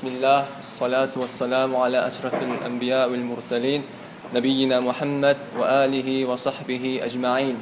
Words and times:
بسم 0.00 0.06
الله 0.06 0.40
والصلاة 0.56 1.12
والسلام 1.16 1.76
على 1.76 2.06
أشرف 2.06 2.34
الأنبياء 2.34 3.10
والمرسلين 3.10 3.82
نبينا 4.34 4.80
محمد 4.80 5.36
وآله 5.58 6.08
وصحبه 6.24 7.00
أجمعين 7.04 7.56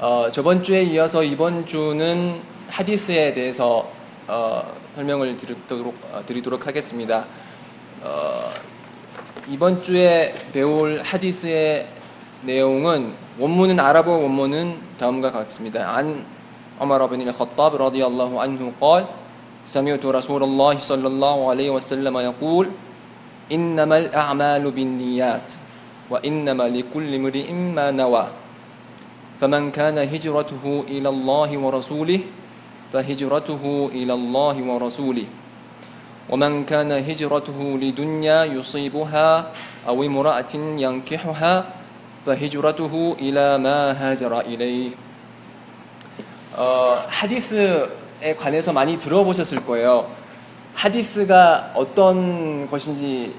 어, 0.00 0.30
저번 0.32 0.62
주에 0.62 0.82
이어서 0.82 1.22
이번 1.22 1.66
주는 1.66 2.40
하디스에 2.68 3.32
대해서 3.32 3.88
어, 4.26 4.74
설명을 4.96 5.36
드리도록, 5.36 5.94
어, 6.12 6.22
드리도록 6.26 6.66
하겠습니다. 6.66 7.24
어, 8.02 8.50
이번 9.48 9.82
주에 9.82 10.34
배울 10.52 11.00
하디스의 11.00 11.88
내용은 12.42 13.14
원문은 13.38 13.80
아랍어 13.80 14.10
원문은 14.12 14.78
다음과 14.98 15.30
같습니다. 15.30 15.96
안 15.96 16.26
عمر 16.80 17.06
بن 17.06 17.20
الخطاب 17.28 17.76
رضي 17.76 18.02
الله 18.06 18.40
عنه 18.42 18.72
قال 18.80 19.06
سمعت 19.69 20.05
رسول 20.05 20.43
الله 20.43 20.79
صلى 20.79 21.07
الله 21.07 21.49
عليه 21.49 21.69
وسلم 21.69 22.17
يقول 22.17 22.69
إنما 23.51 23.97
الأعمال 23.97 24.71
بالنيات 24.71 25.47
وإنما 26.09 26.63
لكل 26.63 27.15
امرئ 27.15 27.53
ما 27.53 27.91
نوى. 27.91 28.27
فمن 29.41 29.71
كان 29.71 29.97
هجرته 29.97 30.83
إلى 30.89 31.09
الله 31.09 31.57
ورسوله 31.57 32.19
فهجرته 32.93 33.89
إلى 33.93 34.13
الله 34.13 34.55
ورسوله. 34.63 35.25
ومن 36.29 36.65
كان 36.65 36.91
هجرته 36.91 37.59
لدنيا 37.81 38.45
يصيبها 38.45 39.51
أو 39.87 40.03
امرأة 40.03 40.53
ينكحها 40.55 41.53
فهجرته 42.25 43.15
إلى 43.21 43.57
ما 43.57 43.93
هاجر 43.93 44.39
إليه. 44.39 44.89
آه، 46.57 46.95
حديث 47.09 47.53
관해서 48.37 48.73
많이 48.73 48.99
들어보셨을 48.99 49.65
거예요. 49.65 50.09
하디스가 50.73 51.71
어떤 51.75 52.69
것인지 52.69 53.35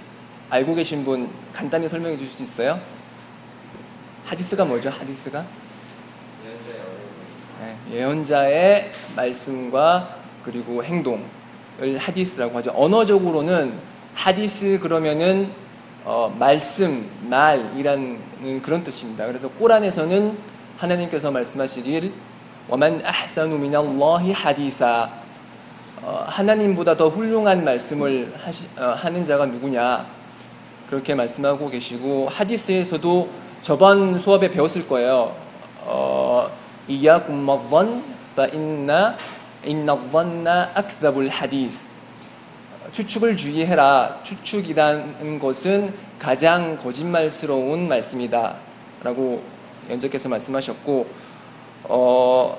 알고 0.50 0.74
계신 0.74 1.04
분 1.04 1.30
간단히 1.52 1.88
설명해 1.88 2.18
주실 2.18 2.32
수 2.34 2.42
있어요? 2.42 2.80
하디스가 4.26 4.64
뭐죠? 4.64 4.90
하디스가? 4.90 5.44
네, 7.60 7.76
예언자의 7.92 8.92
말씀과 9.16 10.16
그리고 10.44 10.82
행동을 10.82 11.24
하디스라고 11.98 12.56
하죠. 12.58 12.72
언어적으로는 12.74 13.74
하디스 14.14 14.78
그러면은 14.80 15.52
어, 16.04 16.34
말씀, 16.38 17.08
말이라는 17.28 18.62
그런 18.62 18.82
뜻입니다. 18.82 19.26
그래서 19.26 19.48
꼬란에서는 19.48 20.36
하나님께서 20.78 21.30
말씀하시길 21.30 22.12
وَمَنْ 22.69 23.05
أَحْسَنُ 23.05 23.49
مِنَ 23.59 23.73
اللَّهِ 23.75 24.33
حَدِيثًا 24.33 25.09
어, 26.01 26.25
하나님보다 26.27 26.97
더 26.97 27.09
훌륭한 27.09 27.63
말씀을 27.63 28.33
하시, 28.43 28.65
어, 28.77 28.95
하는 28.97 29.25
자가 29.25 29.45
누구냐 29.45 30.05
그렇게 30.89 31.15
말씀하고 31.15 31.69
계시고 31.69 32.29
하디스에서도 32.29 33.29
저번 33.61 34.19
수업에 34.19 34.51
배웠을 34.51 34.87
거예요. 34.87 35.35
어, 35.85 36.49
이야kum 36.87 37.45
마번 37.45 38.03
فإن 38.35 39.15
إن 39.65 39.89
الظن 39.89 40.47
أكذب 40.47 41.19
الحديث 41.19 41.85
추측을 42.91 43.35
주의해라. 43.35 44.19
추측이라는 44.23 45.39
것은 45.39 45.93
가장 46.19 46.77
거짓말스러운 46.77 47.87
말씀이다. 47.87 48.55
라고 49.03 49.41
연적께서 49.89 50.29
말씀하셨고 50.29 51.07
어, 51.84 52.56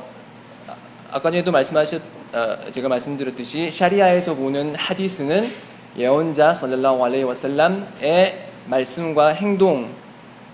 아까 1.11 1.29
전에도 1.29 1.51
말씀하셨, 1.51 2.01
어, 2.33 2.57
제가 2.71 2.87
말씀드렸듯이 2.87 3.69
샤리아에서 3.69 4.35
보는 4.35 4.75
하디스는 4.75 5.51
예언자 5.97 6.55
살랄라hu 6.55 7.03
알레이 7.05 7.23
와살람의 7.23 8.47
말씀과 8.67 9.29
행동을 9.29 9.89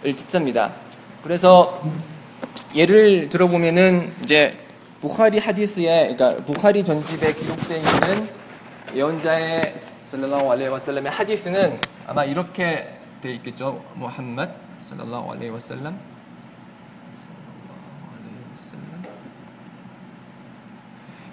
뜻합니다. 0.04 0.74
그래서 1.24 1.82
예를 2.76 3.30
들어보면은 3.30 4.14
이제 4.24 4.58
부카리 5.02 5.40
하디스에 5.40 6.16
그러니까 6.16 6.44
부카리 6.44 6.84
전집에 6.84 7.34
기록되어 7.34 7.78
있는 7.78 8.30
예언자의 8.96 9.76
살랄라hu 10.06 10.52
알레이 10.52 10.68
와살람의 10.70 11.12
하디스는 11.12 11.80
아마 12.08 12.24
이렇게 12.24 12.98
돼 13.22 13.34
있겠죠. 13.36 13.84
무함마드 13.96 14.54
알레이 15.32 15.50
와살람 15.50 16.17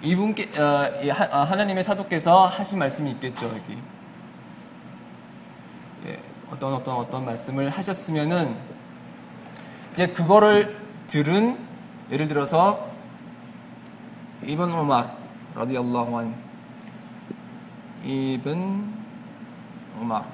이분께 0.05 0.51
어, 0.61 0.91
하, 1.11 1.43
하나님의 1.45 1.83
사도께서 1.83 2.45
하신 2.45 2.77
말씀이 2.77 3.09
있겠죠 3.11 3.47
여기 3.47 3.75
예, 6.05 6.19
어떤 6.51 6.73
어떤 6.73 6.95
어떤 6.95 7.25
말씀을 7.25 7.69
하셨으면은 7.69 8.55
이제 9.91 10.05
그거를 10.05 10.77
들은 11.07 11.57
예를 12.11 12.27
들어서 12.27 12.87
이번 14.43 14.71
오마르 14.71 15.07
라디알라후 15.55 16.17
안 16.19 16.35
이번 18.03 18.93
오마르 19.99 20.25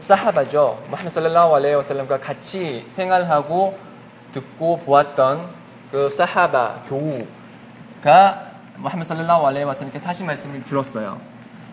사하바죠. 0.00 0.82
무함메드 0.88 1.10
살랄라후 1.10 1.56
알레이 1.56 1.74
와살람과 1.74 2.18
같이 2.20 2.84
생활하고 2.88 3.78
듣고 4.32 4.78
보았던 4.80 5.59
그 5.90 6.08
사하바 6.08 6.84
교우가 6.86 8.50
무함메드 8.76 9.08
살랄라후 9.08 9.46
알레이 9.46 9.64
와살람께서 9.64 10.08
하신 10.08 10.26
말씀을 10.26 10.62
들었어요. 10.64 11.20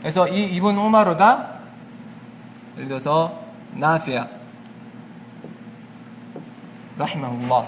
그래서 0.02 0.28
이 0.28 0.46
이분 0.46 0.78
오마르가 0.78 1.60
예를 2.76 2.90
들어서 2.90 3.40
나피아 3.74 4.28
라히마울라 6.98 7.68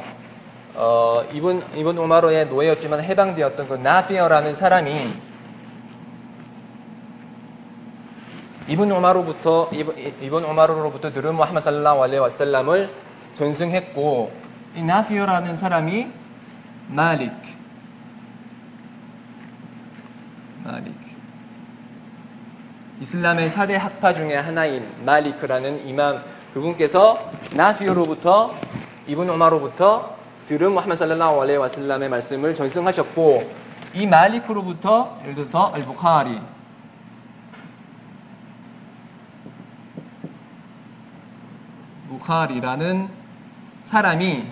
어, 0.75 1.23
이분 1.33 1.63
이분 1.75 1.97
오마르의 1.97 2.47
노예였지만 2.47 3.03
해방되었던 3.03 3.67
그 3.67 3.73
나피아라는 3.75 4.55
사람이 4.55 5.13
이분 8.67 8.91
오마로부터 8.91 9.69
이분 10.21 10.45
오마로로부터 10.45 11.11
들은 11.11 11.35
무함메드 11.35 11.63
살랄라후 11.63 12.03
알레이 12.03 12.19
와살람을 12.19 12.89
전승했고 13.33 14.31
이 14.75 14.83
나피어라는 14.83 15.55
사람이 15.55 16.18
마릭 16.89 17.31
마릭 20.63 20.93
이슬람의 22.99 23.49
4대 23.49 23.73
학파 23.73 24.13
중에 24.13 24.35
하나인 24.35 24.85
마리크라는 25.05 25.87
이맘 25.87 26.23
그분께서 26.53 27.31
나피어로부터 27.53 28.55
이분 29.07 29.29
오마로부터 29.29 30.17
들은 30.45 30.71
무함메드 30.71 30.97
살랄라후 30.97 31.41
알레이 31.41 31.57
와살람의 31.57 32.09
말씀을 32.09 32.55
전승하셨고 32.55 33.69
이 33.93 34.07
마리크로부터 34.07 35.17
예를 35.21 35.35
들어서 35.35 35.71
알부카리. 35.73 36.41
부카리라는 42.09 43.09
사람이 43.81 44.45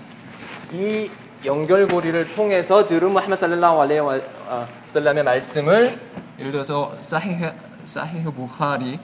이 0.74 1.12
연결고리를 1.48 2.36
통해서 2.36 2.84
무함메드 2.84 3.40
살랄라후 3.40 3.82
알레이 3.82 4.00
와살람의 4.00 5.24
말씀을 5.24 5.98
예를 6.38 6.52
들어서 6.52 6.94
사히흐 7.00 7.50
사히흐 7.86 8.32
부카리 8.32 9.00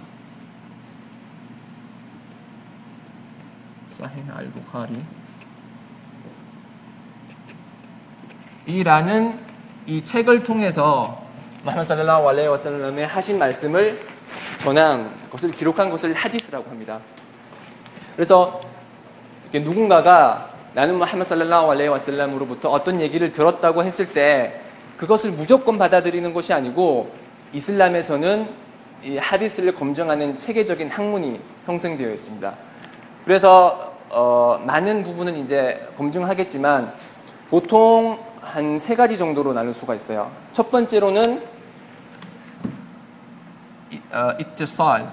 사히흐 3.92 4.32
알 4.34 4.48
부카리 4.52 5.02
이라는 8.66 9.40
이 9.86 10.04
책을 10.04 10.44
통해서 10.44 11.26
무함메드 11.64 11.88
살랄라후 11.88 12.28
알레이 12.28 12.48
와살람의 12.48 13.08
하신 13.08 13.40
말씀을 13.40 14.06
전한 14.58 15.30
것을 15.30 15.52
기록한 15.52 15.90
것을 15.90 16.14
하디스라고 16.14 16.70
합니다. 16.70 17.00
그래서 18.18 18.60
누군가가 19.54 20.53
나는 20.74 20.98
무함메드 20.98 21.30
살랄라후 21.30 21.72
알레이 21.72 21.88
와살람으로부터 21.88 22.70
어떤 22.70 23.00
얘기를 23.00 23.32
들었다고 23.32 23.84
했을 23.84 24.08
때 24.08 24.62
그것을 24.98 25.32
무조건 25.32 25.78
받아들이는 25.78 26.34
것이 26.34 26.54
아니고 26.54 27.12
이슬람에서는 27.54 28.50
이 29.04 29.18
하디스를 29.18 29.76
검증하는 29.76 30.38
체계적인 30.38 30.90
학문이 30.90 31.40
형성되어 31.66 32.12
있습니다. 32.12 32.54
그래서 33.26 33.94
어, 34.10 34.62
많은 34.66 35.04
부분은 35.04 35.38
이제 35.38 35.88
검증하겠지만 35.98 36.94
보통 37.50 38.18
한 38.42 38.78
세 38.78 38.96
가지 38.96 39.18
정도로 39.18 39.54
나눌 39.54 39.74
수가 39.74 39.96
있어요. 39.96 40.30
첫 40.52 40.70
번째로는 40.70 41.42
어, 44.12 44.30
이트살 44.40 45.12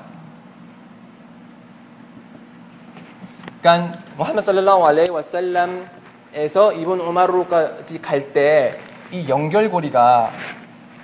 그러니까 3.61 3.99
무함메드 4.17 4.41
살랄라후 4.47 4.85
알레이 4.87 5.09
와살람에서 5.11 6.73
이번 6.75 7.01
오마르까지 7.01 8.01
갈 8.01 8.33
때 8.33 8.73
이 9.13 9.29
연결고리가 9.29 10.31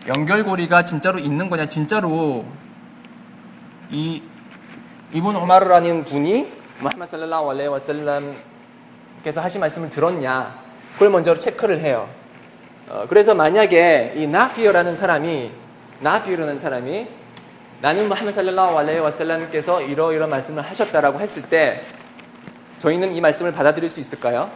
연결고리가 0.06 0.84
진짜로 0.84 1.18
있는 1.18 1.50
거냐? 1.50 1.66
진짜로 1.66 2.44
이 3.90 4.22
이분 5.12 5.34
오마르라는 5.34 6.04
분이 6.04 6.52
무함마드 6.78 7.10
살랄라hu 7.10 7.50
알레이 7.50 7.66
와살람께서 7.66 9.40
하신 9.42 9.60
말씀을 9.60 9.90
들었냐? 9.90 10.54
그걸 10.94 11.10
먼저 11.10 11.36
체크를 11.36 11.80
해요. 11.80 12.08
어, 12.88 13.06
그래서 13.08 13.34
만약에 13.34 14.12
이 14.14 14.28
나피어라는 14.28 14.94
사람이 14.94 15.50
나피어라는 15.98 16.60
사람이 16.60 17.08
나는 17.82 18.06
무함마드 18.06 18.30
살랄라hu 18.36 18.78
알레이 18.78 18.98
와살람께서 19.00 19.82
이러이러 19.82 20.28
말씀을 20.28 20.62
하셨다라고 20.62 21.18
했을 21.20 21.42
때 21.42 21.82
저희는 22.86 23.14
이 23.14 23.20
말씀을 23.20 23.50
받아들일 23.50 23.90
수 23.90 23.98
있을까요? 23.98 24.48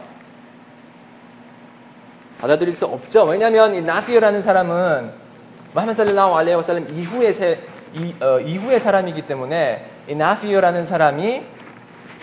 받아들일 2.39 2.73
수 2.73 2.85
없죠. 2.85 3.25
왜냐하면 3.25 3.75
이 3.75 3.81
나피어라는 3.81 4.41
사람은 4.41 5.11
살랄라hu 5.73 6.37
알레이 6.37 6.55
와살람 6.55 6.87
이후의 6.91 7.33
세, 7.33 7.59
이, 7.93 8.15
어, 8.21 8.39
이후의 8.39 8.79
사람이기 8.79 9.23
때문에 9.23 9.85
이 10.07 10.15
나피어라는 10.15 10.85
사람이 10.85 11.43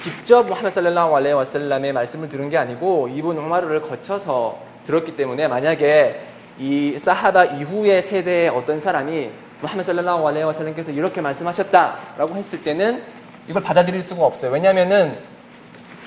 직접 0.01 0.47
무함마드 0.47 0.77
살랄라hu 0.77 1.15
알레이 1.15 1.35
와살람의 1.35 1.93
말씀을 1.93 2.31
들은 2.31 2.49
게 2.49 2.57
아니고 2.57 3.09
이분 3.09 3.37
우마르를 3.37 3.83
거쳐서 3.83 4.61
들었기 4.85 5.15
때문에 5.15 5.47
만약에 5.47 6.23
이 6.59 6.99
사하바 6.99 7.45
이후의 7.45 8.03
세대의 8.03 8.49
어떤 8.49 8.81
사람이 8.81 9.31
무함마드 9.61 9.87
살랄라hu 9.87 10.27
알레이 10.27 10.43
와살람께서 10.45 10.91
이렇게 10.91 11.21
말씀하셨다라고 11.21 12.35
했을 12.35 12.63
때는 12.63 13.03
이걸 13.47 13.63
받아들일 13.63 14.03
수가 14.03 14.25
없어요. 14.25 14.53
왜냐하면은 14.53 15.38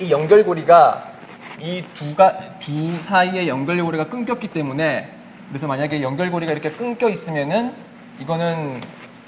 이 0.02 0.10
연결고리가 0.10 1.12
이 1.60 1.84
두가 1.94 2.58
두 2.58 2.98
사이의 3.02 3.48
연결고리가 3.48 4.08
끊겼기 4.08 4.48
때문에 4.48 5.08
그래서 5.48 5.68
만약에 5.68 6.02
연결고리가 6.02 6.50
이렇게 6.50 6.72
끊겨 6.72 7.08
있으면은 7.08 7.72
이거는 8.18 8.80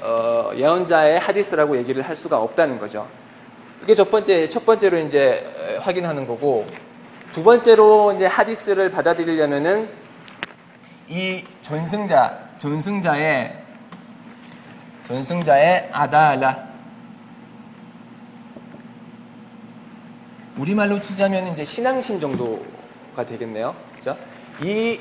어, 0.02 0.50
예언자의 0.56 1.20
하디스라고 1.20 1.76
얘기를 1.76 2.02
할 2.02 2.16
수가 2.16 2.40
없다는 2.40 2.80
거죠. 2.80 3.06
이게 3.84 3.94
첫 3.94 4.10
번째 4.10 4.48
첫 4.48 4.66
번째로 4.66 4.98
이제 4.98 5.78
확인하는 5.80 6.26
거고 6.26 6.66
두 7.30 7.44
번째로 7.44 8.12
이제 8.16 8.26
하디스를 8.26 8.90
받아들이려면은 8.90 9.88
이 11.06 11.44
전승자 11.60 12.48
전승자의 12.58 13.62
전승자의 15.06 15.90
아다라 15.92 16.73
우리말로 20.56 21.00
치자면 21.00 21.48
이제 21.48 21.64
신앙심 21.64 22.20
정도가 22.20 23.26
되겠네요. 23.26 23.74
그죠? 23.94 24.16
이 24.62 25.00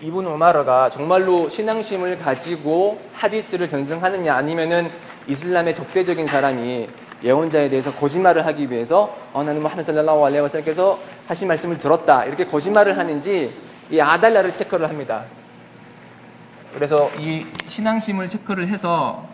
이분 0.00 0.26
오마르가 0.26 0.90
정말로 0.90 1.48
신앙심을 1.48 2.18
가지고 2.18 3.00
하디스를 3.14 3.68
전승하느냐 3.68 4.34
아니면은 4.34 4.90
이슬람의 5.28 5.74
적대적인 5.74 6.26
사람이 6.26 6.88
예언자에 7.22 7.70
대해서 7.70 7.92
거짓말을 7.94 8.44
하기 8.46 8.68
위해서 8.68 9.16
어, 9.32 9.44
나는 9.44 9.62
무함마드 9.62 9.84
살랄라hu 9.84 10.26
알레이 10.26 10.40
와살께서 10.40 10.98
하신 11.28 11.46
말씀을 11.48 11.78
들었다 11.78 12.24
이렇게 12.24 12.44
거짓말을 12.44 12.98
하는지 12.98 13.54
이 13.90 14.00
아달라를 14.00 14.52
체크를 14.52 14.88
합니다. 14.88 15.24
그래서 16.74 17.10
이 17.18 17.46
신앙심을 17.66 18.26
체크를 18.26 18.66
해서 18.66 19.28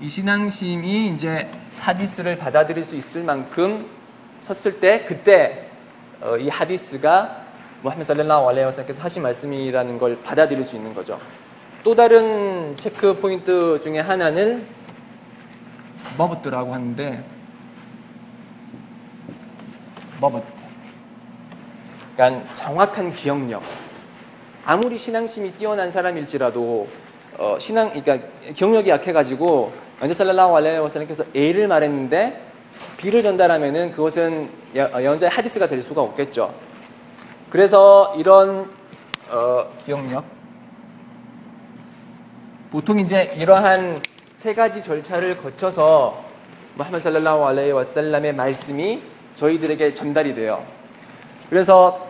이 0.00 0.08
신앙심이 0.08 1.08
이제 1.08 1.48
하디스를 1.78 2.38
받아들일 2.38 2.84
수 2.84 2.96
있을 2.96 3.22
만큼 3.22 3.86
섰을 4.40 4.80
때 4.80 5.04
그때 5.04 5.68
어, 6.20 6.36
이 6.36 6.48
하디스가 6.48 7.44
살랄라hu 8.02 8.48
알레이 8.48 8.64
와살께서 8.64 9.02
하신 9.02 9.22
말씀이라는 9.22 9.98
걸 9.98 10.18
받아들일 10.22 10.64
수 10.64 10.76
있는 10.76 10.92
거죠. 10.94 11.18
또 11.84 11.94
다른 11.94 12.76
체크 12.76 13.14
포인트 13.14 13.78
중에 13.80 14.00
하나는 14.00 14.66
머버트라고 16.18 16.74
하는데 16.74 17.24
머버트 20.20 20.44
그러니까 22.16 22.54
정확한 22.54 23.12
기억력 23.12 23.62
아무리 24.64 24.98
신앙심이 24.98 25.52
뛰어난 25.52 25.90
사람일지라도 25.90 26.88
어, 27.38 27.56
신앙 27.60 27.88
그러니까 27.92 28.26
기억력이 28.54 28.90
약해가지고 28.90 29.72
언제 30.00 30.12
살랄라hu 30.14 30.56
알레이 30.56 30.78
와살람께서 30.78 31.24
A를 31.34 31.68
말했는데 31.68 32.42
B를 32.98 33.22
전달하면은 33.22 33.92
그것은 33.92 34.50
예언자의 34.74 35.30
하디스가 35.30 35.68
될 35.68 35.82
수가 35.82 36.02
없겠죠. 36.02 36.52
그래서 37.50 38.12
이런 38.16 38.70
어, 39.30 39.66
기억력 39.84 40.24
보통 42.70 42.98
이제 42.98 43.32
이러한 43.36 44.02
세 44.34 44.54
가지 44.54 44.82
절차를 44.82 45.38
거쳐서 45.38 46.22
무함마드 46.74 47.04
살랄라hu 47.04 47.46
알레이 47.46 47.70
와살람의 47.70 48.34
말씀이 48.34 49.00
저희들에게 49.34 49.94
전달이 49.94 50.34
돼요. 50.34 50.62
그래서 51.48 52.06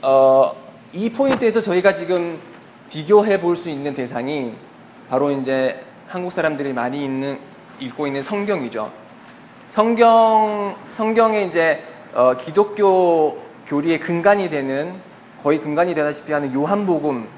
어, 0.00 0.56
이 0.92 1.10
포인트에서 1.10 1.60
저희가 1.60 1.92
지금 1.92 2.38
비교해 2.88 3.40
볼 3.40 3.56
수 3.56 3.68
있는 3.68 3.94
대상이 3.94 4.52
바로 5.12 5.30
이제 5.30 5.78
한국 6.08 6.32
사람들이 6.32 6.72
많이 6.72 7.04
있는 7.04 7.38
읽고 7.80 8.06
있는 8.06 8.22
성경이죠. 8.22 8.90
성경 9.74 10.74
성경에 10.90 11.42
이제 11.42 11.84
어, 12.14 12.34
기독교 12.38 13.36
교리의 13.66 14.00
근간이 14.00 14.48
되는 14.48 14.94
거의 15.42 15.60
근간이 15.60 15.94
되다시피 15.94 16.32
하는 16.32 16.54
요한복음 16.54 17.28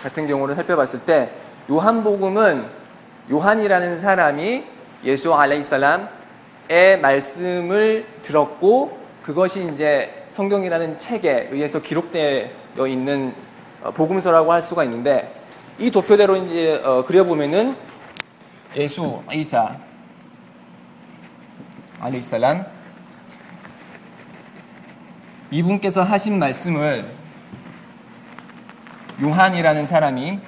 같은 0.00 0.28
경우를 0.28 0.54
살펴봤을 0.54 1.00
때 1.00 1.32
요한복음은 1.68 2.64
요한이라는 3.32 3.98
사람이 3.98 4.62
예수 5.02 5.34
알레이살람의 5.34 7.00
말씀을 7.02 8.06
들었고 8.22 8.96
그것이 9.24 9.68
이제 9.74 10.24
성경이라는 10.30 11.00
책에 11.00 11.48
의해서 11.50 11.82
기록되어 11.82 12.86
있는 12.86 13.34
복음서라고 13.94 14.52
할 14.52 14.62
수가 14.62 14.84
있는데 14.84 15.34
이 15.78 15.92
도표대로 15.92 16.36
이제 16.36 16.82
어, 16.84 17.04
그려보면은 17.04 17.76
예수 18.76 19.22
이사 19.32 19.76
알레이살람 22.00 22.66
이분께서 25.52 26.02
하신 26.02 26.38
말씀을 26.40 27.06
요한이라는 29.22 29.86
사람이 29.86 30.40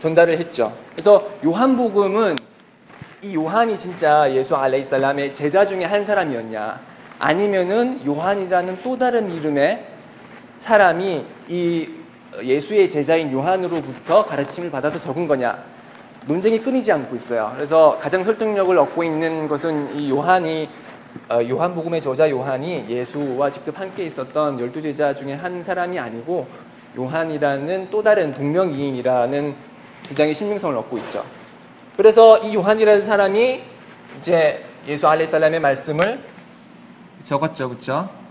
전달을 0.00 0.38
했죠. 0.38 0.76
그래서 0.92 1.30
요한복음은 1.44 2.36
이 3.22 3.34
요한이 3.34 3.76
진짜 3.76 4.32
예수 4.32 4.56
알레이살람의 4.56 5.32
제자 5.32 5.66
중에 5.66 5.84
한 5.84 6.04
사람이었냐 6.04 6.80
아니면은 7.18 8.06
요한이라는 8.06 8.82
또 8.84 8.96
다른 8.96 9.32
이름의 9.32 9.91
사람이 10.62 11.24
이 11.48 11.88
예수의 12.42 12.88
제자인 12.88 13.32
요한으로부터 13.32 14.24
가르침을 14.24 14.70
받아서 14.70 14.98
적은 14.98 15.26
거냐 15.26 15.58
논쟁이 16.26 16.60
끊이지 16.60 16.92
않고 16.92 17.16
있어요. 17.16 17.52
그래서 17.56 17.98
가장 18.00 18.22
설득력을 18.22 18.78
얻고 18.78 19.02
있는 19.02 19.48
것은 19.48 19.98
이 19.98 20.08
요한이 20.08 20.68
어, 21.28 21.40
요한복음의 21.46 22.00
저자 22.00 22.30
요한이 22.30 22.86
예수와 22.88 23.50
직접 23.50 23.78
함께 23.78 24.04
있었던 24.04 24.60
열두 24.60 24.80
제자 24.80 25.14
중에 25.14 25.34
한 25.34 25.62
사람이 25.64 25.98
아니고 25.98 26.46
요한이라는 26.96 27.90
또 27.90 28.02
다른 28.02 28.32
동명이인이라는 28.32 29.54
주장의 30.04 30.34
신빙성을 30.34 30.76
얻고 30.76 30.96
있죠. 30.98 31.24
그래서 31.96 32.38
이 32.38 32.54
요한이라는 32.54 33.04
사람이 33.04 33.60
이제 34.20 34.64
예수 34.86 35.08
알레살람의 35.08 35.58
말씀을 35.60 36.20
적었죠, 37.24 37.68
그렇죠? 37.68 38.21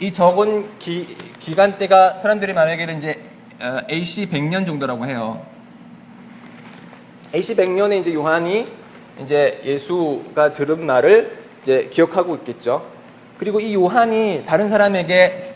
이 0.00 0.10
적은 0.10 0.78
기, 0.78 1.16
기간대가 1.38 2.18
사람들이 2.18 2.52
만약에 2.52 2.92
이제 2.96 3.22
AC 3.90 4.28
100년 4.28 4.66
정도라고 4.66 5.06
해요. 5.06 5.44
AC 7.34 7.54
100년에 7.54 8.00
이제 8.00 8.12
요한이 8.12 8.66
이제 9.22 9.60
예수가 9.64 10.52
들은 10.52 10.84
말을 10.84 11.38
이제 11.62 11.88
기억하고 11.92 12.34
있겠죠. 12.36 12.86
그리고 13.38 13.60
이 13.60 13.74
요한이 13.74 14.44
다른 14.46 14.68
사람에게 14.68 15.54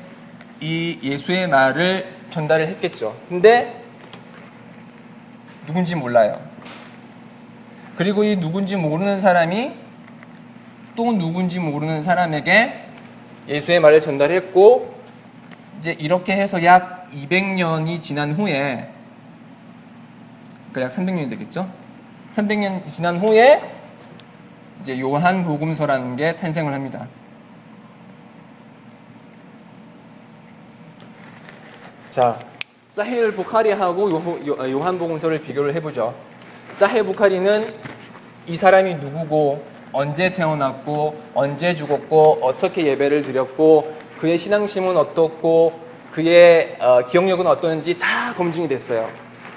이 0.61 0.99
예수의 1.03 1.49
말을 1.49 2.07
전달을 2.31 2.69
했겠죠. 2.69 3.17
근데 3.29 3.83
누군지 5.67 5.97
몰라요. 5.97 6.41
그리고 7.97 8.23
이 8.23 8.37
누군지 8.37 8.77
모르는 8.77 9.21
사람이 9.21 9.73
또 10.95 11.13
누군지 11.13 11.59
모르는 11.59 12.03
사람에게 12.03 12.88
예수의 13.49 13.81
말을 13.81 14.01
전달했고 14.01 14.95
이제 15.79 15.93
이렇게 15.99 16.33
해서 16.37 16.63
약 16.65 17.11
200년이 17.11 18.01
지난 18.01 18.33
후에 18.33 18.91
그러니까 20.73 20.83
약 20.83 20.97
300년이 20.97 21.31
되겠죠? 21.31 21.71
300년 22.33 22.85
지난 22.93 23.17
후에 23.19 23.63
이제 24.83 25.01
요한 25.01 25.45
복음서라는 25.45 26.17
게 26.17 26.37
탄생을 26.37 26.73
합니다. 26.73 27.07
자, 32.11 32.39
사헬 32.91 33.33
부카리하고 33.33 34.11
요, 34.11 34.71
요한복음서를 34.71 35.41
비교를 35.41 35.75
해보죠. 35.77 36.15
사헬 36.73 37.05
부카리는 37.05 37.75
이 38.47 38.57
사람이 38.57 38.97
누구고 38.97 39.78
언제 39.93 40.33
태어났고 40.33 41.17
언제 41.35 41.75
죽었고 41.75 42.41
어떻게 42.43 42.87
예배를 42.87 43.23
드렸고 43.23 43.95
그의 44.21 44.39
신앙심은 44.39 44.97
어떻고 44.97 45.81
그의 46.13 46.77
어, 46.81 47.05
기억력은 47.07 47.47
어떤지 47.47 47.99
다 47.99 48.35
검증이 48.35 48.69
됐어요. 48.69 49.09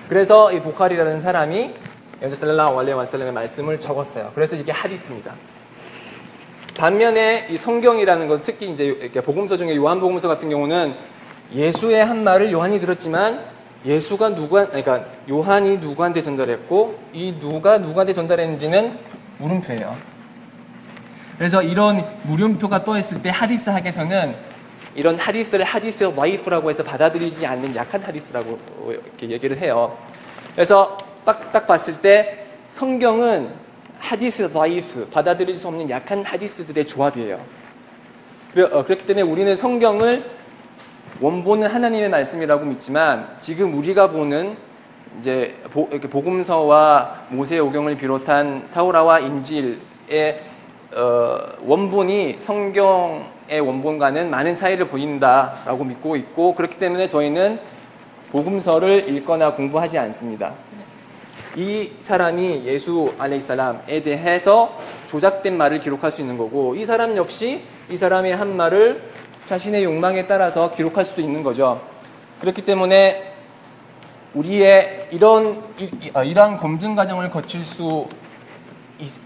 그래서 0.08 0.52
이 0.52 0.62
부카리라는 0.62 1.22
사람이 1.22 1.74
연주살라 2.22 2.70
원래 2.70 2.92
완살람의 2.92 3.34
말씀을 3.34 3.80
적었어요. 3.80 4.32
그래서 4.36 4.56
이게 4.56 4.72
하디스입니다. 4.72 5.34
반면에 6.78 7.48
이 7.50 7.58
성경이라는 7.58 8.28
건 8.28 8.42
특히 8.44 8.70
이제 8.72 9.12
복음서 9.24 9.58
중에 9.58 9.76
요한복음서 9.76 10.28
같은 10.28 10.50
경우는 10.50 10.94
예수의 11.54 12.06
한 12.06 12.24
말을 12.24 12.52
요한이 12.52 12.80
들었지만 12.80 13.44
예수가 13.86 14.36
누가 14.36 14.68
그러니까 14.68 15.06
요한이 15.30 15.78
누구한테 15.78 16.22
전달했고 16.22 17.00
이 17.14 17.36
누가 17.40 17.78
누구한테 17.78 18.14
전달했는지는 18.14 18.98
물음표예요. 19.40 19.96
그래서 21.42 21.64
이런 21.64 22.06
물음표가 22.22 22.84
떠 22.84 23.00
있을 23.00 23.24
때 23.24 23.32
하디스 23.32 23.72
학에서는 23.72 24.36
이런 24.94 25.18
하디스를 25.18 25.66
하디스 25.66 26.14
와이프라고 26.16 26.70
해서 26.70 26.84
받아들이지 26.84 27.44
않는 27.48 27.76
약한 27.76 28.00
하디스라고 28.00 28.60
이렇게 28.88 29.28
얘기를 29.28 29.58
해요. 29.58 29.98
그래서 30.54 31.00
딱, 31.26 31.52
딱 31.52 31.66
봤을 31.66 32.00
때 32.00 32.46
성경은 32.70 33.50
하디스 33.98 34.52
와이프 34.54 35.08
받아들일 35.08 35.58
수 35.58 35.68
없는 35.70 35.90
약한 35.90 36.24
하디스들의 36.24 36.86
조합이에요. 36.86 37.40
어, 38.72 38.84
그렇기 38.84 39.08
때문에 39.08 39.24
우리는 39.24 39.56
성경을 39.56 40.24
원본은 41.22 41.72
하나님의 41.72 42.10
말씀이라고 42.10 42.66
믿지만 42.66 43.36
지금 43.40 43.76
우리가 43.80 44.12
보는 44.12 44.58
이제 45.20 45.56
복음서와 45.72 47.24
모세오경을 47.30 47.98
비롯한 47.98 48.70
타우라와 48.72 49.22
인질의 49.22 50.51
어, 50.94 51.40
원본이 51.64 52.38
성경의 52.40 53.60
원본과는 53.62 54.30
많은 54.30 54.56
차이를 54.56 54.88
보인다라고 54.90 55.86
믿고 55.86 56.16
있고 56.18 56.54
그렇기 56.54 56.78
때문에 56.78 57.08
저희는 57.08 57.60
복음서를 58.32 59.10
읽거나 59.10 59.54
공부하지 59.54 59.98
않습니다. 59.98 60.54
이 61.56 61.92
사람이 62.02 62.64
예수 62.66 63.14
알레이살람에 63.18 64.04
대해서 64.04 64.78
조작된 65.08 65.58
말을 65.58 65.82
기록할 65.82 66.12
수 66.12 66.22
있는 66.22 66.38
거고 66.38 66.76
이 66.76 66.86
사람 66.86 67.16
역시 67.18 67.62
이 67.90 67.98
사람의 67.98 68.36
한 68.36 68.56
말을 68.56 69.02
자신의 69.50 69.84
욕망에 69.84 70.28
따라서 70.28 70.72
기록할 70.74 71.06
수도 71.06 71.22
있는 71.22 71.44
거죠. 71.44 71.82
그렇기 72.40 72.64
때문에 72.64 73.34
우리의 74.34 75.10
이런 75.12 75.62
어, 76.14 76.24
이러한 76.24 76.58
검증 76.58 76.96
과정을 76.96 77.30
거칠 77.30 77.64
수 77.64 78.08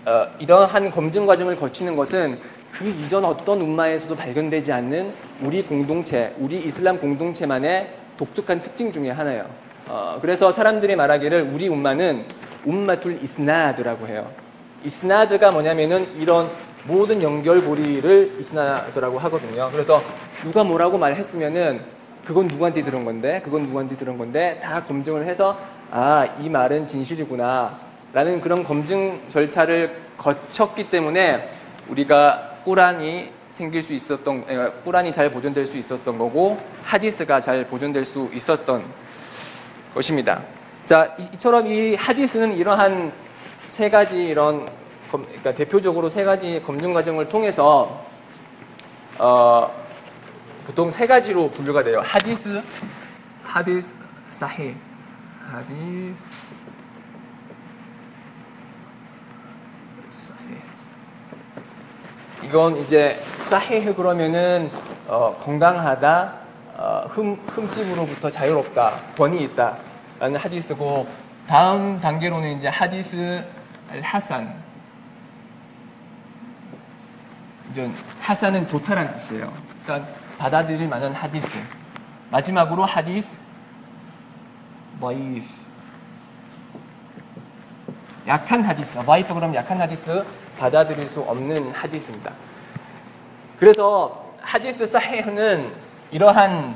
어, 0.06 0.28
이러한 0.40 0.92
검증 0.92 1.26
과정을 1.26 1.56
거치는 1.58 1.96
것은 1.96 2.40
그 2.72 2.88
이전 2.88 3.24
어떤 3.24 3.62
음마에서도 3.62 4.16
발견되지 4.16 4.72
않는 4.72 5.14
우리 5.42 5.64
공동체, 5.64 6.34
우리 6.38 6.58
이슬람 6.58 7.00
공동체만의 7.00 7.90
독특한 8.18 8.62
특징 8.62 8.92
중의 8.92 9.14
하나예요. 9.14 9.50
어, 9.88 10.20
그래서 10.22 10.52
사람들이 10.52 10.96
말하기를 10.96 11.52
우리 11.54 11.70
um마는 11.70 12.26
um마툴 12.66 13.22
이스나드라고 13.22 14.08
해요. 14.08 14.30
이스나드가 14.84 15.52
뭐냐면은 15.52 16.06
이런 16.20 16.50
모든 16.86 17.22
연결고리를 17.22 18.36
이스나드라고 18.40 19.20
하거든요. 19.20 19.70
그래서 19.72 20.02
누가 20.44 20.64
뭐라고 20.64 20.98
말했으면은 20.98 21.82
그건 22.26 22.48
누구한테 22.48 22.84
들은 22.84 23.06
건데, 23.06 23.42
그건 23.44 23.64
누구한테 23.64 23.96
들은 23.98 24.18
건데 24.18 24.60
다 24.64 24.84
검증을 24.84 25.26
해서 25.26 25.58
아, 25.92 26.28
이 26.42 26.50
말은 26.50 26.88
진실이구나. 26.88 27.85
라는 28.16 28.40
그런 28.40 28.64
검증 28.64 29.22
절차를 29.30 29.94
거쳤기 30.18 30.90
때문에 30.90 31.50
우리가 31.90 32.60
꾸란이 32.64 33.30
생길 33.52 33.84
수 33.84 33.92
있었던, 33.92 34.46
꾸란이 34.86 35.12
잘 35.12 35.30
보존될 35.30 35.68
수 35.68 35.76
있었던 35.76 36.18
거고, 36.18 36.58
하디스가 36.86 37.42
잘 37.42 37.68
보존될 37.68 38.06
수 38.06 38.30
있었던 38.32 38.86
것입니다. 39.94 40.42
자, 40.86 41.14
이처럼 41.34 41.68
이 41.68 41.96
하디스는 41.96 42.54
이러한 42.54 43.12
세 43.68 43.90
가지 43.90 44.24
이런 44.24 44.66
그러니까 45.12 45.54
대표적으로 45.54 46.08
세 46.08 46.24
가지 46.24 46.64
검증 46.66 46.94
과정을 46.94 47.28
통해서 47.28 48.06
어, 49.18 49.70
보통 50.66 50.90
세 50.90 51.06
가지로 51.06 51.52
분류가 51.52 51.84
돼요. 51.84 52.02
하디스, 52.02 52.62
하디스, 53.44 53.94
사히, 54.32 54.76
하디스, 55.52 56.16
사히. 60.12 60.62
이건 62.46 62.78
이제 62.78 63.20
사히흐 63.42 63.96
그러면은 63.96 64.70
어, 65.08 65.36
건강하다, 65.42 66.34
어, 66.78 67.06
흠, 67.10 67.34
흠집으로부터 67.48 68.30
자유롭다, 68.30 69.00
권위 69.18 69.44
있다. 69.46 69.78
라는 70.20 70.40
하디스고 70.40 71.08
다음 71.48 72.00
단계로는 72.00 72.60
이제 72.60 72.68
하디스 72.68 73.44
하산 74.02 74.56
이제 77.72 77.90
하산은 78.22 78.68
좋다라는 78.68 79.14
뜻이에요. 79.16 79.52
그러니까 79.84 80.10
받아들일 80.38 80.88
만한 80.88 81.14
하디스. 81.14 81.48
마지막으로 82.30 82.86
하디스 82.86 83.38
와이프 85.00 85.46
약한 88.28 88.64
하디스 88.64 89.00
와이프 89.06 89.34
그럼 89.34 89.54
약한 89.56 89.80
하디스 89.80 90.26
받아들일 90.58 91.08
수 91.08 91.22
없는 91.22 91.72
하디스입니다. 91.72 92.34
그래서 93.60 94.34
하디스 94.42 94.86
사헤는 94.86 95.70
이러한 96.12 96.76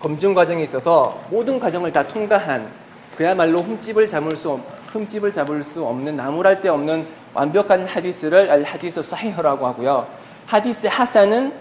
검증 0.00 0.34
과정에 0.34 0.62
있어서 0.62 1.20
모든 1.30 1.58
과정을 1.58 1.92
다 1.92 2.06
통과한 2.06 2.70
그야말로 3.16 3.62
흠집을 3.62 4.06
잡을 4.08 4.36
수 4.36 4.60
흠집을 4.92 5.32
잡을 5.32 5.62
수 5.62 5.84
없는 5.84 6.16
나무랄 6.16 6.60
데 6.60 6.68
없는 6.68 7.06
완벽한 7.32 7.86
하디스를 7.86 8.50
알 8.50 8.62
하디스 8.62 9.02
사히허라고 9.02 9.66
하고요. 9.66 10.06
하디스 10.46 10.86
하산은 10.86 11.52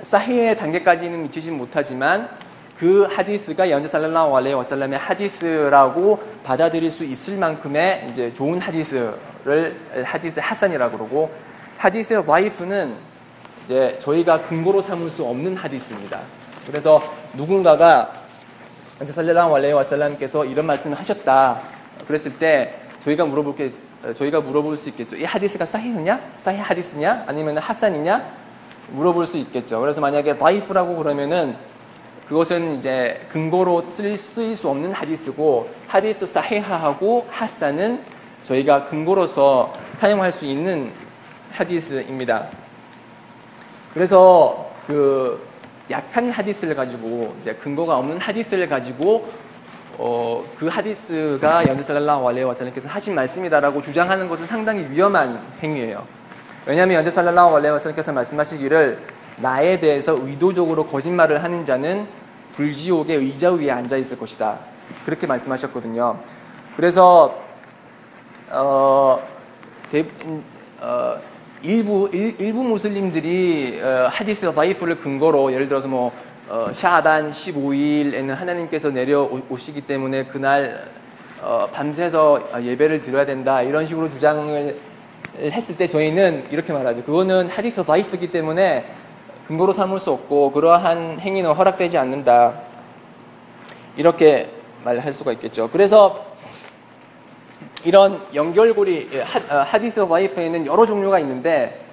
사히의 0.00 0.56
단계까지는 0.56 1.22
미치지 1.24 1.50
못하지만 1.50 2.28
그 2.78 3.02
하디스가 3.04 3.70
연주 3.70 3.86
살랄라hu 3.86 4.36
알레이 4.36 4.52
와살람의 4.54 4.98
하디스라고 4.98 6.18
받아들일 6.42 6.90
수 6.90 7.04
있을 7.04 7.36
만큼의 7.36 8.08
이제 8.10 8.32
좋은 8.32 8.58
하디스를 8.58 9.14
하디스 10.04 10.40
하산이라고 10.40 10.98
그러고 10.98 11.30
하디스 11.78 12.22
와이프는 12.26 12.94
이제 13.64 13.96
저희가 14.00 14.42
근거로 14.42 14.80
삼을 14.80 15.08
수 15.08 15.24
없는 15.24 15.56
하디스입니다. 15.56 16.20
그래서 16.66 17.00
누군가가 17.34 18.12
살렐라hu 19.04 19.54
알레이 19.56 19.72
와살람께서 19.72 20.44
이런 20.44 20.66
말씀을 20.66 20.98
하셨다. 20.98 21.60
그랬을 22.06 22.38
때 22.38 22.80
저희가 23.04 23.24
물어볼 23.24 23.56
게 23.56 23.72
저희가 24.16 24.40
물어볼 24.40 24.76
수 24.76 24.88
있겠죠. 24.90 25.16
이 25.16 25.24
하디스가 25.24 25.64
사히느냐? 25.64 26.20
사히 26.36 26.58
하디스냐? 26.58 27.24
아니면 27.26 27.56
하산이냐? 27.58 28.44
물어볼 28.90 29.26
수 29.26 29.36
있겠죠. 29.38 29.80
그래서 29.80 30.00
만약에 30.00 30.36
다이프라고 30.36 30.96
그러면은 30.96 31.56
그것은 32.28 32.78
이제 32.78 33.20
근거로 33.30 33.82
쓰일, 33.90 34.16
수 34.56 34.68
없는 34.68 34.92
하디스고 34.92 35.68
하디스 35.86 36.26
사히하하고 36.26 37.26
하산은 37.30 38.02
저희가 38.44 38.86
근거로서 38.86 39.72
사용할 39.94 40.32
수 40.32 40.46
있는 40.46 40.90
하디스입니다. 41.52 42.48
그래서 43.92 44.70
그 44.86 45.46
약한 45.90 46.30
하디스를 46.30 46.74
가지고 46.74 47.34
이제 47.40 47.54
근거가 47.54 47.98
없는 47.98 48.18
하디스를 48.18 48.68
가지고 48.68 49.28
어, 49.98 50.44
그 50.58 50.66
하디스가 50.66 51.68
연재살랄라hu 51.68 52.28
알레이 52.28 52.44
와살람께서 52.44 52.88
하신 52.88 53.14
말씀이다라고 53.14 53.80
주장하는 53.80 54.28
것은 54.28 54.46
상당히 54.46 54.88
위험한 54.90 55.40
행위예요. 55.62 56.04
왜냐하면 56.66 56.96
연재살랄라hu 56.96 57.56
알레이 57.56 57.70
와살람께서 57.70 58.12
말씀하시기를 58.12 58.98
나에 59.38 59.80
대해서 59.80 60.16
의도적으로 60.20 60.86
거짓말을 60.86 61.42
하는 61.42 61.66
자는 61.66 62.06
불지옥의 62.56 63.16
의자 63.16 63.52
위에 63.52 63.70
앉아 63.70 63.96
있을 63.96 64.18
것이다. 64.18 64.58
그렇게 65.04 65.26
말씀하셨거든요. 65.26 66.18
그래서 66.76 67.42
어, 68.50 69.20
대, 69.90 70.04
어, 70.80 71.16
일부 71.62 72.08
일, 72.12 72.52
부 72.52 72.62
무슬림들이 72.62 73.80
어, 73.82 74.08
하디스 74.10 74.52
바이프를 74.52 75.00
근거로 75.00 75.52
예를 75.52 75.68
들어서 75.68 75.88
뭐 75.88 76.12
어, 76.48 76.70
샤단 76.74 77.30
15일에는 77.30 78.28
하나님께서 78.28 78.90
내려오시기 78.90 79.80
때문에 79.82 80.26
그날 80.26 80.84
어, 81.42 81.68
밤새서 81.72 82.62
예배를 82.62 83.00
드려야 83.00 83.26
된다 83.26 83.62
이런 83.62 83.86
식으로 83.86 84.08
주장을 84.08 84.76
했을 85.38 85.76
때 85.76 85.88
저희는 85.88 86.44
이렇게 86.50 86.72
말하죠. 86.72 87.02
그거는 87.02 87.48
하디스 87.48 87.82
바이프이기 87.82 88.30
때문에 88.30 88.84
근거로 89.46 89.72
삼을 89.72 90.00
수 90.00 90.10
없고 90.10 90.52
그러한 90.52 91.20
행위는 91.20 91.52
허락되지 91.52 91.98
않는다. 91.98 92.54
이렇게 93.96 94.50
말할 94.84 95.12
수가 95.12 95.32
있겠죠. 95.32 95.70
그래서 95.70 96.24
이런 97.84 98.20
연결고리 98.34 99.10
예, 99.12 99.22
하, 99.22 99.38
어, 99.38 99.62
하디스 99.62 100.00
와이프에는 100.00 100.66
여러 100.66 100.86
종류가 100.86 101.18
있는데 101.18 101.84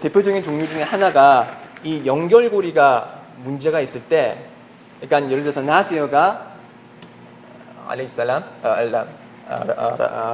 대표적인 0.00 0.42
종류 0.42 0.66
중에 0.66 0.82
하나가 0.82 1.46
이 1.84 2.04
연결고리가 2.04 3.20
문제가 3.44 3.80
있을 3.80 4.02
때 4.02 4.36
그러니까 5.00 5.30
예를 5.30 5.44
들어서 5.44 5.62
나디어가 5.62 6.48
알레이살람 7.86 8.44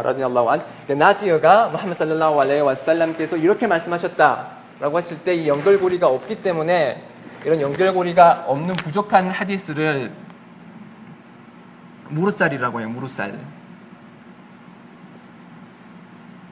라디알라hu 0.03 0.49
안 0.51 0.63
나디어가 0.89 1.69
무함마드 1.69 1.99
살랄라hu 1.99 2.41
알레이 2.41 2.61
와살람께서 2.61 3.37
이렇게 3.37 3.67
말씀하셨다 3.67 4.64
라고 4.85 4.99
했을 4.99 5.19
때 5.21 5.35
이 5.35 5.49
연결고리가 5.49 6.07
없기 6.07 6.43
때문에 6.43 7.03
이런 7.47 7.59
연결고리가 7.59 8.45
없는 8.47 8.75
부족한 8.75 9.31
하디스를 9.31 10.13
무르살이라고 12.11 12.81
해요. 12.81 12.91
무르살. 12.91 13.41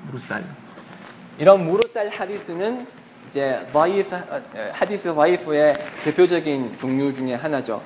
무르살. 0.07 0.45
이런 1.39 1.63
무르살 1.63 2.09
하디스는 2.09 2.87
이제 3.29 3.67
다이프, 3.71 4.17
하디스 4.73 5.15
다이프의 5.15 5.77
대표적인 6.05 6.79
종류 6.79 7.13
중에 7.13 7.35
하나죠. 7.35 7.83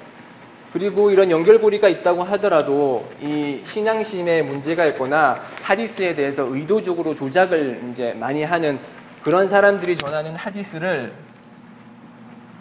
그리고 0.73 1.11
이런 1.11 1.29
연결고리가 1.29 1.89
있다고 1.89 2.23
하더라도 2.23 3.09
이 3.21 3.63
신앙심에 3.65 4.43
문제가 4.43 4.87
있거나 4.87 5.41
하디스에 5.63 6.15
대해서 6.15 6.45
의도적으로 6.45 7.17
조작을 7.17 7.81
이제 7.91 8.15
많이 8.15 8.45
하는 8.45 8.79
그런 9.27 9.49
사람들이 9.49 9.99
전하는 9.99 10.37
하디스를 10.37 11.13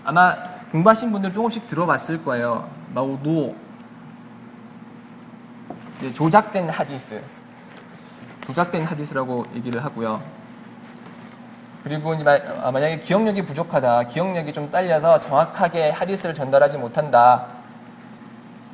아마 0.03 0.35
공부하신 0.71 1.11
분들 1.11 1.31
조금씩 1.31 1.67
들어봤을 1.67 2.25
거예요. 2.25 2.67
마우도 2.91 3.55
조작된 6.11 6.67
하디스, 6.67 7.21
조작된 8.47 8.83
하디스라고 8.83 9.45
얘기를 9.53 9.85
하고요. 9.85 10.23
그리고 11.83 12.15
아, 12.63 12.71
만약에 12.71 12.97
기억력이 12.97 13.43
부족하다, 13.43 14.05
기억력이 14.05 14.51
좀 14.51 14.71
딸려서 14.71 15.19
정확하게 15.19 15.91
하디스를 15.91 16.33
전달하지 16.33 16.79
못한다. 16.79 17.45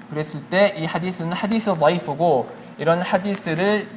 그랬을 0.10 0.46
때 0.50 0.76
이 0.78 0.86
하디스는 0.86 1.34
하디스 1.34 1.72
와이프고 1.78 2.56
이런 2.78 3.02
하디스를 3.02 3.90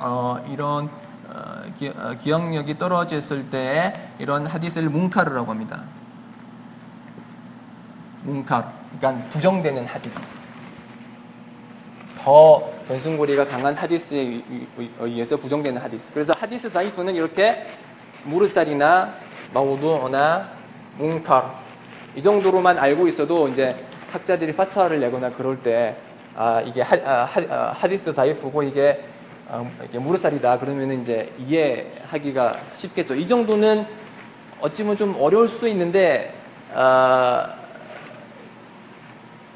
어, 0.00 0.44
이런 0.48 0.86
어, 0.86 1.01
기, 1.82 1.88
어, 1.88 2.14
기억력이 2.14 2.78
떨어졌을 2.78 3.50
때 3.50 3.92
이런 4.20 4.46
하디스를 4.46 4.88
뭉카르라고 4.88 5.50
합니다. 5.50 5.82
뭉카르, 8.22 8.64
그러니까 9.00 9.28
부정되는 9.30 9.84
하디스. 9.86 10.14
더 12.18 12.70
변순고리가 12.86 13.46
강한 13.48 13.74
하디스에 13.74 14.42
의해서 15.00 15.36
부정되는 15.36 15.82
하디스. 15.82 16.12
그래서 16.14 16.32
하디스 16.38 16.70
다이프는 16.70 17.16
이렇게 17.16 17.66
무르살이나 18.24 19.14
마우두나 19.52 20.48
뭉카르 20.98 21.48
이 22.14 22.22
정도로만 22.22 22.78
알고 22.78 23.08
있어도 23.08 23.48
이제 23.48 23.74
학자들이 24.12 24.54
파차를 24.54 25.00
내거나 25.00 25.30
그럴 25.30 25.60
때 25.60 25.96
아, 26.36 26.62
이게 26.64 26.80
하, 26.80 26.96
아, 27.04 27.24
하, 27.24 27.74
아, 27.74 27.88
디스 27.88 28.14
다이프고 28.14 28.62
이게, 28.62 29.04
아, 29.54 29.62
이게 29.84 29.98
무르살이다 29.98 30.58
그러면 30.60 31.02
이제 31.02 31.30
이해하기가 31.38 32.56
쉽겠죠. 32.74 33.14
이 33.14 33.28
정도는 33.28 33.86
어찌 34.62 34.82
보면 34.82 34.96
좀 34.96 35.14
어려울 35.20 35.46
수도 35.46 35.68
있는데 35.68 36.34
아, 36.74 37.52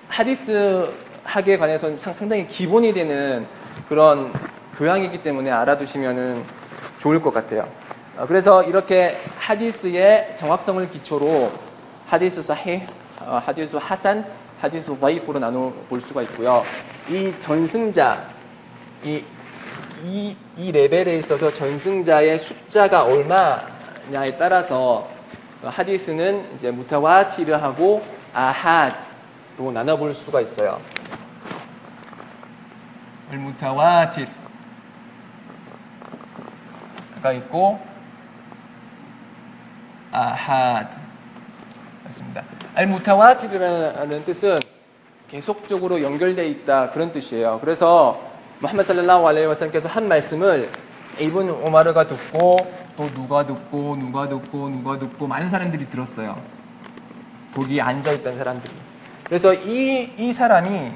하디스 0.09 0.93
학에 1.25 1.56
관해서는 1.56 1.97
상당히 1.97 2.47
기본이 2.47 2.93
되는 2.93 3.47
그런 3.89 4.35
교양이기 4.76 5.23
때문에 5.23 5.50
알아두시면 5.50 6.45
좋을 6.99 7.23
것 7.23 7.32
같아요. 7.32 7.67
어, 8.19 8.26
그래서 8.26 8.63
이렇게 8.65 9.19
하디스의 9.39 10.37
정확성을 10.37 10.91
기초로 10.91 11.50
하디스 12.06 12.43
사히, 12.43 12.82
어, 13.23 13.41
하디스 13.43 13.76
하산, 13.76 14.26
하디스 14.61 14.99
바이프로 14.99 15.39
나눠 15.39 15.73
볼 15.89 16.02
수가 16.02 16.21
있고요. 16.21 16.63
이 17.09 17.32
전승자, 17.41 18.28
이, 19.02 19.25
이, 20.06 20.36
이 20.56 20.71
레벨에 20.71 21.19
있어서 21.19 21.52
전승자의 21.52 22.38
숫자가 22.38 23.02
얼마냐에 23.02 24.36
따라서 24.38 25.08
하디스는 25.64 26.54
이제 26.54 26.71
무타와티르하고 26.71 28.04
아하드로 28.32 29.73
나눠볼 29.73 30.14
수가 30.14 30.40
있어요. 30.42 30.80
무타와티르가 33.32 34.30
있고 37.38 37.80
아하드 40.12 40.97
맞습니다. 42.04 42.45
알무타와티르라는 42.76 44.25
뜻은 44.25 44.60
계속적으로 45.26 46.00
연결되어 46.00 46.45
있다 46.45 46.90
그런 46.92 47.10
뜻이에요. 47.10 47.58
그래서 47.60 48.25
무함마드 48.60 48.86
살랄라hu 48.86 49.28
알레이 49.28 49.47
와살lam께서 49.47 49.88
한 49.88 50.08
말씀을 50.08 50.71
이분 51.19 51.50
오마르가 51.50 52.06
듣고 52.06 52.56
또 52.97 53.10
누가 53.14 53.45
듣고 53.45 53.97
누가 53.97 54.28
듣고 54.28 54.69
누가 54.71 54.99
듣고 54.99 55.26
많은 55.26 55.49
사람들이 55.50 55.90
들었어요. 55.90 56.40
거기 57.54 57.80
앉아 57.80 58.12
있던 58.12 58.36
사람들이. 58.36 58.73
그래서 59.25 59.52
이 59.54 60.14
이 60.19 60.32
사람이 60.32 60.92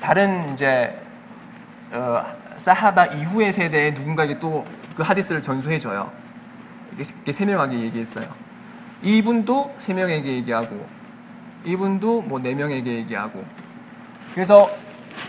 다른 0.00 0.52
이제 0.52 0.98
어, 1.92 2.22
사하바 2.56 3.06
이후의 3.06 3.52
세대에 3.52 3.92
누군가에게 3.92 4.38
또 4.38 4.64
그 4.98 5.04
하디스를 5.04 5.40
전수해 5.40 5.78
줘요. 5.78 6.10
이렇게 6.96 7.32
세 7.32 7.44
명에게 7.44 7.80
얘기했어요. 7.84 8.26
이분도 9.00 9.76
세 9.78 9.94
명에게 9.94 10.32
얘기하고, 10.38 10.84
이분도 11.64 12.22
뭐 12.22 12.40
네 12.40 12.52
명에게 12.52 12.94
얘기하고. 12.94 13.44
그래서 14.34 14.68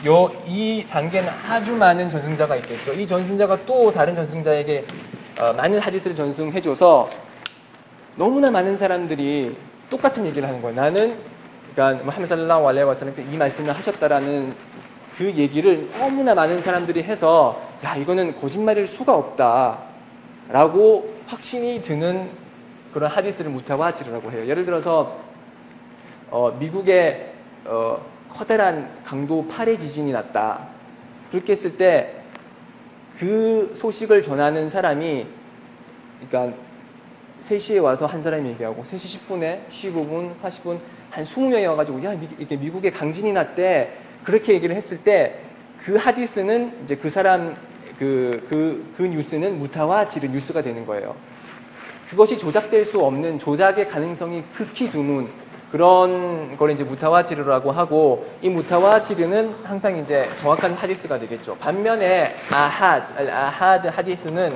요, 0.06 0.32
이 0.46 0.86
단계는 0.90 1.28
아주 1.50 1.76
많은 1.76 2.10
전승자가 2.10 2.56
있겠죠. 2.58 2.94
이 2.94 3.06
전승자가 3.06 3.66
또 3.66 3.92
다른 3.92 4.16
전승자에게 4.16 4.86
어, 5.42 5.52
많은 5.54 5.80
하디스를 5.80 6.16
전승해줘서 6.16 7.10
너무나 8.16 8.50
많은 8.50 8.78
사람들이 8.78 9.58
똑같은 9.90 10.26
얘기를 10.26 10.48
하는 10.48 10.62
거예요. 10.62 10.76
나는 10.76 11.18
그러니까 11.74 12.06
무함 12.06 12.26
살라우 12.26 12.68
알레 12.70 12.84
와살람께 12.84 13.26
이 13.30 13.38
말씀을 13.38 13.76
하셨다라는 13.76 14.54
그 15.18 15.34
얘기를 15.34 15.90
너무나 16.00 16.34
많은 16.34 16.62
사람들이 16.62 17.04
해서 17.04 17.62
야 17.84 17.96
이거는 17.98 18.38
거짓말일 18.38 18.88
수가 18.88 19.14
없다라고 20.48 21.14
확신이 21.28 21.82
드는 21.82 22.30
그런 22.94 23.12
하디스를 23.12 23.52
무타와티르라고 23.52 24.32
해요. 24.32 24.48
예를 24.48 24.66
들어서 24.66 25.18
어, 26.32 26.56
미국에 26.58 27.34
어, 27.66 28.00
커다란 28.30 28.90
강도 29.04 29.46
8의 29.50 29.80
지진이 29.80 30.12
났다. 30.12 30.68
그렇게 31.32 31.54
했을 31.54 31.78
때 31.78 32.20
그 33.20 33.74
소식을 33.76 34.22
전하는 34.22 34.70
사람이 34.70 35.28
그러니까 36.30 36.58
3시에 37.42 37.84
와서 37.84 38.06
한 38.06 38.24
사람이 38.24 38.50
얘기하고 38.52 38.84
3시 38.84 39.20
10분에 39.28 39.68
15분, 39.70 40.36
40분 40.36 40.80
한 41.10 41.24
20명이 41.26 41.68
와가지고 41.68 42.02
야 42.06 42.14
이게 42.38 42.56
미국에 42.56 42.92
강진이 42.92 43.34
났대 43.34 43.92
그렇게 44.24 44.54
얘기를 44.54 44.74
했을 44.76 45.04
때 45.04 45.42
그 45.84 45.96
하디스는 45.96 46.84
이제 46.84 46.96
그 46.96 47.10
사람 47.10 47.56
그, 47.98 48.46
그, 48.50 48.94
그 48.98 49.04
뉴스는 49.04 49.60
무타와티르 49.60 50.28
뉴스가 50.28 50.62
되는 50.62 50.86
거예요. 50.86 51.16
그것이 52.10 52.38
조작될 52.38 52.86
수 52.86 53.02
없는 53.04 53.40
조작의 53.40 53.88
가능성이 53.88 54.44
극히 54.54 54.90
드문 54.90 55.30
그런 55.72 56.58
걸 56.58 56.72
이제 56.72 56.84
무타와티르라고 56.84 57.72
하고 57.72 58.28
이 58.42 58.50
무타와티르는 58.50 59.56
항상 59.64 59.98
이제 59.98 60.28
정확한 60.38 60.74
하디스가 60.74 61.20
되겠죠. 61.20 61.56
반면에 61.58 62.36
아하드, 62.52 63.30
아하드 63.30 63.88
하디스는 63.88 64.54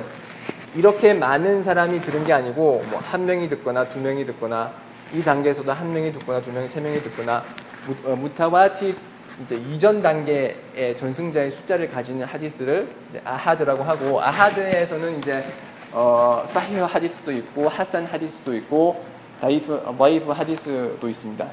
이렇게 0.74 1.14
많은 1.14 1.62
사람이 1.62 2.00
들은 2.00 2.24
게 2.24 2.32
아니고 2.32 2.82
뭐 2.90 3.00
한 3.00 3.26
명이 3.26 3.48
듣거나 3.48 3.88
두 3.88 4.00
명이 4.00 4.26
듣거나 4.26 4.72
이 5.12 5.22
단계에서도 5.22 5.70
한 5.70 5.92
명이 5.92 6.12
듣거나 6.14 6.40
두 6.40 6.50
명이 6.50 6.68
세 6.68 6.80
명이 6.80 7.00
듣거나 7.02 7.44
무, 7.86 8.16
무타와티르 8.16 8.96
이제 9.44 9.54
이전 9.56 10.02
단계의 10.02 10.96
전승자의 10.96 11.52
숫자를 11.52 11.90
가지는 11.90 12.26
하디스를 12.26 12.88
아하드라고 13.24 13.84
하고 13.84 14.20
아하드에서는 14.20 15.18
이제 15.18 15.44
어, 15.92 16.44
사히흐 16.48 16.82
하디스도 16.82 17.30
있고 17.30 17.68
하산 17.68 18.04
하디스도 18.06 18.54
있고 18.56 19.04
다이프 19.44 19.78
다이프 19.98 20.30
하디스도 20.30 21.06
있습니다. 21.06 21.46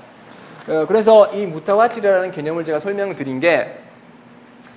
어, 0.69 0.85
그래서 0.87 1.27
이 1.33 1.45
무타와티르라는 1.45 2.31
개념을 2.31 2.63
제가 2.63 2.79
설명을 2.79 3.17
드린 3.17 3.41
게 3.41 3.79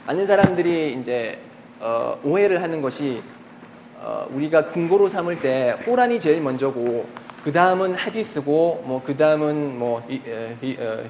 많은 0.05 0.27
사람들이 0.27 0.94
이제 0.94 1.38
어, 1.79 2.18
오해를 2.24 2.61
하는 2.61 2.83
것이 2.83 3.22
어, 4.00 4.27
우리가 4.31 4.66
근거로 4.66 5.07
삼을 5.09 5.38
때 5.38 5.77
호란이 5.87 6.18
제일 6.18 6.40
먼저고 6.40 7.07
그 7.44 7.53
다음은 7.53 7.94
하디스고 7.94 8.83
뭐그 8.85 9.16
다음은 9.16 9.79
뭐 9.79 10.05
이, 10.09 10.20
어, 10.27 10.57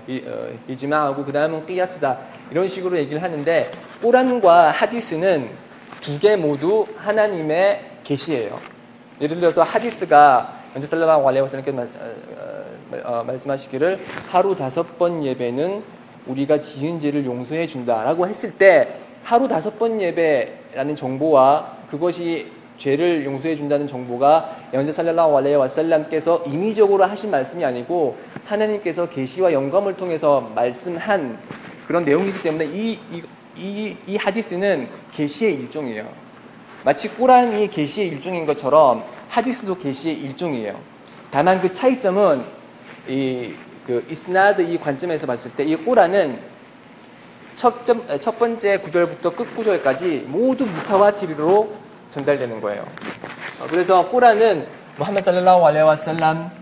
이, 0.06 0.22
어, 0.26 1.24
그 1.24 1.32
다음은 1.32 1.64
끼야스다 1.64 2.18
이런 2.50 2.68
식으로 2.68 2.98
얘기를 2.98 3.22
하는데 3.22 3.72
꾸란과 4.02 4.72
하디스는 4.72 5.48
두 6.02 6.18
개 6.18 6.36
모두 6.36 6.86
하나님의 6.98 7.92
계시예요. 8.04 8.60
예를 9.22 9.40
들어서 9.40 9.62
하디스가 9.62 10.63
먼저 10.74 10.88
살라라고 10.88 11.28
알레 11.28 11.38
와살람께 11.38 11.72
말씀하시기를 13.26 14.00
하루 14.28 14.56
다섯 14.56 14.98
번 14.98 15.24
예배는 15.24 15.84
우리가 16.26 16.58
지은 16.58 16.98
죄를 16.98 17.24
용서해 17.24 17.68
준다라고 17.68 18.26
했을 18.26 18.58
때 18.58 18.96
하루 19.22 19.46
다섯 19.46 19.78
번 19.78 20.00
예배라는 20.00 20.96
정보와 20.96 21.76
그것이 21.88 22.50
죄를 22.76 23.24
용서해 23.24 23.54
준다는 23.54 23.87
정보가 23.87 24.56
연재 24.74 24.90
살랄라hu 24.90 25.38
알레이 25.38 25.54
와살람께서 25.54 26.42
임의적으로 26.48 27.04
하신 27.04 27.30
말씀이 27.30 27.64
아니고 27.64 28.16
하나님께서 28.44 29.08
계시와 29.08 29.52
영감을 29.52 29.96
통해서 29.96 30.40
말씀한 30.56 31.38
그런 31.87 32.04
내용이기 32.04 32.42
때문에 32.42 32.64
이, 32.64 32.98
이, 33.12 33.22
이, 33.56 33.96
이 34.08 34.16
하디스는 34.16 34.88
계시의 35.12 35.54
일종이에요. 35.54 36.08
마치 36.84 37.08
꾸란이 37.08 37.68
계시의 37.68 38.08
일종인 38.08 38.44
것처럼 38.44 39.04
하디스도 39.34 39.76
계시의 39.78 40.20
일종이에요. 40.20 40.80
다만 41.32 41.60
그 41.60 41.72
차이점은 41.72 42.44
이, 43.08 43.52
그 43.84 44.06
이스나드 44.08 44.62
이 44.62 44.78
관점에서 44.78 45.26
봤을 45.26 45.50
때이 45.52 45.74
꾸란은 45.76 46.40
첫, 47.56 47.84
첫 48.20 48.38
번째 48.38 48.78
구절부터 48.78 49.34
끝 49.34 49.56
구절까지 49.56 50.26
모두 50.28 50.64
무타와티르로 50.66 51.74
전달되는 52.10 52.60
거예요. 52.60 52.82
어, 53.60 53.66
그래서 53.68 54.08
꾸란은 54.08 54.66
무함메 54.98 55.20
살랄라hu 55.20 55.66
알레이 55.66 55.82
와살람에게 55.82 56.52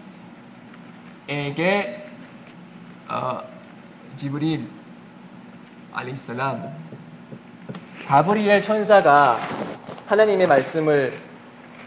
어, 3.11 3.38
지브릴 4.16 4.66
알리슬람 5.92 6.74
가브리엘 8.06 8.62
천사가 8.62 9.38
하나님의 10.06 10.46
말씀을 10.46 11.32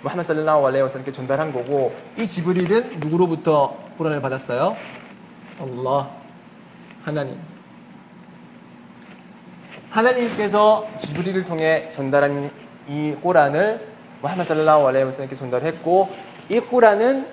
무함메 0.05 0.21
살랄라hu 0.21 0.67
알레이 0.67 0.83
와살람께 0.83 1.11
전달한 1.11 1.51
거고 1.51 1.91
이 2.15 2.27
지브릴은 2.27 2.99
누구로부터 2.99 3.75
꾸란을 3.97 4.21
받았어요? 4.21 4.77
알라 5.59 6.09
하나님. 7.03 7.39
하나님께서 9.89 10.87
지브리를 10.99 11.43
통해 11.45 11.89
전달한 11.91 12.51
이 12.87 13.15
꼬란을 13.19 13.81
무하마드 14.21 14.47
살라우 14.47 14.87
알레이 14.87 15.01
와살람께 15.05 15.35
전달했고 15.35 16.09
이 16.49 16.59
꼬란은 16.59 17.25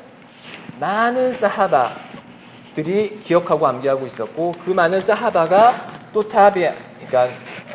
많은 0.81 1.35
사하바들이 1.35 3.21
기억하고 3.23 3.67
암기하고 3.67 4.07
있었고 4.07 4.55
그 4.65 4.71
많은 4.71 5.03
사하바가 5.03 5.75
또 6.15 6.27
타비 6.27 6.67
그러니까 7.07 7.25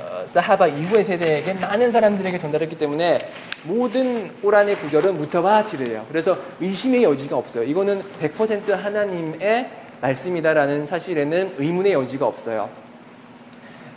어, 0.01 0.25
사하바 0.25 0.65
이후의 0.65 1.03
세대에게 1.03 1.53
많은 1.53 1.91
사람들에게 1.91 2.39
전달했기 2.39 2.79
때문에 2.79 3.19
모든 3.67 4.29
꼬란의 4.41 4.75
구절은 4.77 5.17
무타와티르예요. 5.17 6.05
그래서 6.07 6.37
의심의 6.59 7.03
여지가 7.03 7.35
없어요. 7.35 7.63
이거는 7.63 8.01
100% 8.21 8.69
하나님의 8.71 9.69
말씀이다라는 10.01 10.85
사실에는 10.85 11.55
의문의 11.57 11.93
여지가 11.93 12.25
없어요. 12.25 12.69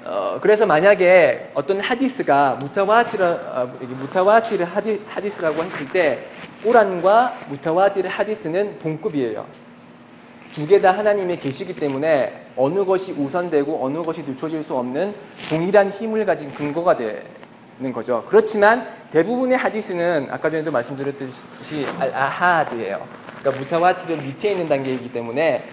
어, 0.05 0.39
그래서 0.41 0.67
만약에 0.67 1.51
어떤 1.55 1.79
하디스가 1.81 2.57
무타와티르, 2.57 3.23
어, 3.25 4.65
하디, 4.65 5.01
하디스라고 5.07 5.63
했을 5.63 5.89
때 5.91 6.25
꼬란과 6.65 7.37
무타와티르 7.49 8.09
하디스는 8.09 8.79
동급이에요. 8.81 9.47
두 10.53 10.67
개 10.67 10.81
다 10.81 10.91
하나님의 10.91 11.39
계시기 11.39 11.77
때문에 11.77 12.47
어느 12.57 12.85
것이 12.85 13.13
우선되고 13.13 13.85
어느 13.85 14.03
것이 14.03 14.23
늦춰질 14.23 14.65
수 14.65 14.75
없는 14.77 15.15
동일한 15.49 15.91
힘을 15.91 16.27
가진 16.27 16.53
근거가 16.53 16.97
되는 17.81 17.93
거죠. 17.93 18.25
그렇지만 18.29 18.87
대부분의 19.11 19.57
하디스는 19.57 20.29
아까 20.31 20.51
전에도 20.51 20.71
말씀드렸듯이 20.71 21.87
알-아하드예요. 21.99 23.01
그러니까 23.41 23.61
무타와티르 23.61 24.21
밑에 24.21 24.53
있는 24.53 24.69
단계이기 24.69 25.11
때문에 25.13 25.65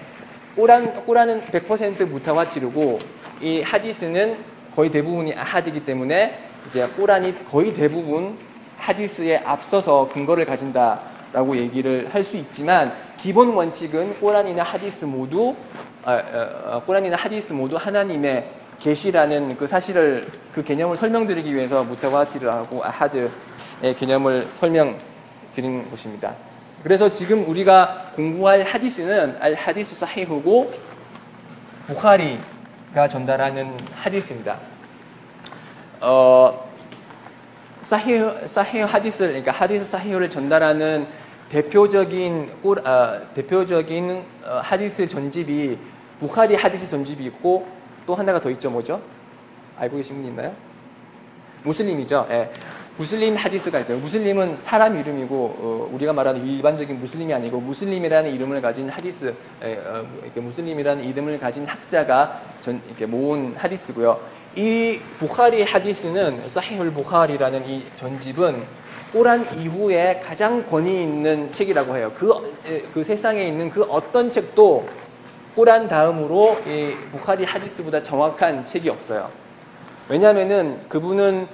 꼬란, 0.55 1.05
꼬란은 1.05 1.41
100% 1.47 2.05
무타와티르고 2.07 2.99
이 3.41 3.61
하디스는 3.61 4.37
거의 4.73 4.89
대부분이 4.89 5.35
아하드이기 5.35 5.85
때문에 5.85 6.39
이제 6.67 6.87
꼬란이 6.95 7.45
거의 7.45 7.73
대부분 7.73 8.37
하디스에 8.77 9.37
앞서서 9.45 10.09
근거를 10.11 10.45
가진다라고 10.45 11.57
얘기를 11.57 12.09
할 12.11 12.23
수 12.23 12.37
있지만 12.37 12.93
기본 13.17 13.49
원칙은 13.49 14.19
꼬란이나 14.19 14.63
하디스 14.63 15.05
모두 15.05 15.55
아, 16.05 16.13
아, 16.13 16.81
꼬란이나 16.85 17.17
하디스 17.17 17.53
모두 17.53 17.75
하나님의 17.75 18.49
계시라는 18.79 19.57
그 19.57 19.67
사실을 19.67 20.27
그 20.53 20.63
개념을 20.63 20.97
설명드리기 20.97 21.53
위해서 21.53 21.83
무타와티르하고 21.83 22.83
아하드의 22.83 23.29
개념을 23.97 24.47
설명드린 24.49 25.89
것입니다. 25.89 26.35
그래서 26.83 27.09
지금 27.09 27.47
우리가 27.49 28.11
공부할 28.15 28.63
하디스는 28.63 29.37
알 29.39 29.53
하디스 29.53 29.95
사히후고 29.95 30.71
부하리가 31.87 33.07
전달하는 33.09 33.75
하디스입니다. 33.95 34.59
어, 36.01 36.67
사히후, 37.81 38.47
사히후 38.47 38.85
하디스를 38.85 39.29
그러니까 39.29 39.51
하디스 39.51 39.85
사히후를 39.85 40.29
전달하는 40.29 41.07
대표적인 41.49 42.51
어, 42.63 43.33
대표적인 43.33 44.23
어, 44.45 44.59
하디스 44.61 45.07
전집이 45.07 45.77
부하리 46.19 46.55
하디스 46.55 46.87
전집이 46.87 47.23
있고 47.25 47.76
또 48.07 48.15
하나가 48.15 48.39
더 48.39 48.49
있죠 48.49 48.71
뭐죠? 48.71 49.01
알고 49.77 49.97
계신 49.97 50.15
분 50.15 50.25
있나요? 50.25 50.55
무슬림이죠. 51.63 52.27
예. 52.31 52.49
무슬림 52.97 53.35
하디스가 53.35 53.79
있어요. 53.81 53.97
무슬림은 53.99 54.59
사람 54.59 54.97
이름이고 54.97 55.35
어, 55.35 55.89
우리가 55.91 56.13
말하는 56.13 56.47
일반적인 56.47 56.97
무슬림이 56.99 57.31
아니고 57.31 57.59
무슬림이라는 57.59 58.33
이름을 58.33 58.59
가진 58.61 58.89
하디스, 58.89 59.35
에, 59.61 59.77
어, 59.85 60.07
이렇게 60.23 60.39
무슬림이라는 60.39 61.03
이름을 61.03 61.39
가진 61.39 61.67
학자가 61.67 62.41
전 62.61 62.81
이렇게 62.87 63.05
모은 63.05 63.53
하디스고요. 63.55 64.19
이 64.55 64.99
부하리 65.19 65.61
하디스는 65.61 66.47
사히울 66.47 66.91
부하리라는 66.91 67.67
이 67.67 67.83
전집은 67.95 68.63
꼬란 69.13 69.45
이후에 69.59 70.21
가장 70.23 70.65
권위 70.65 71.03
있는 71.03 71.51
책이라고 71.51 71.97
해요. 71.97 72.11
그, 72.17 72.33
그 72.93 73.03
세상에 73.03 73.47
있는 73.47 73.69
그 73.69 73.83
어떤 73.83 74.31
책도 74.31 74.87
꼬란 75.57 75.87
다음으로 75.87 76.59
이 76.67 76.93
부하리 77.11 77.43
하디스보다 77.43 77.99
정확한 77.99 78.63
책이 78.63 78.91
없어요. 78.91 79.31
왜냐하면은 80.07 80.87
그분은 80.87 81.47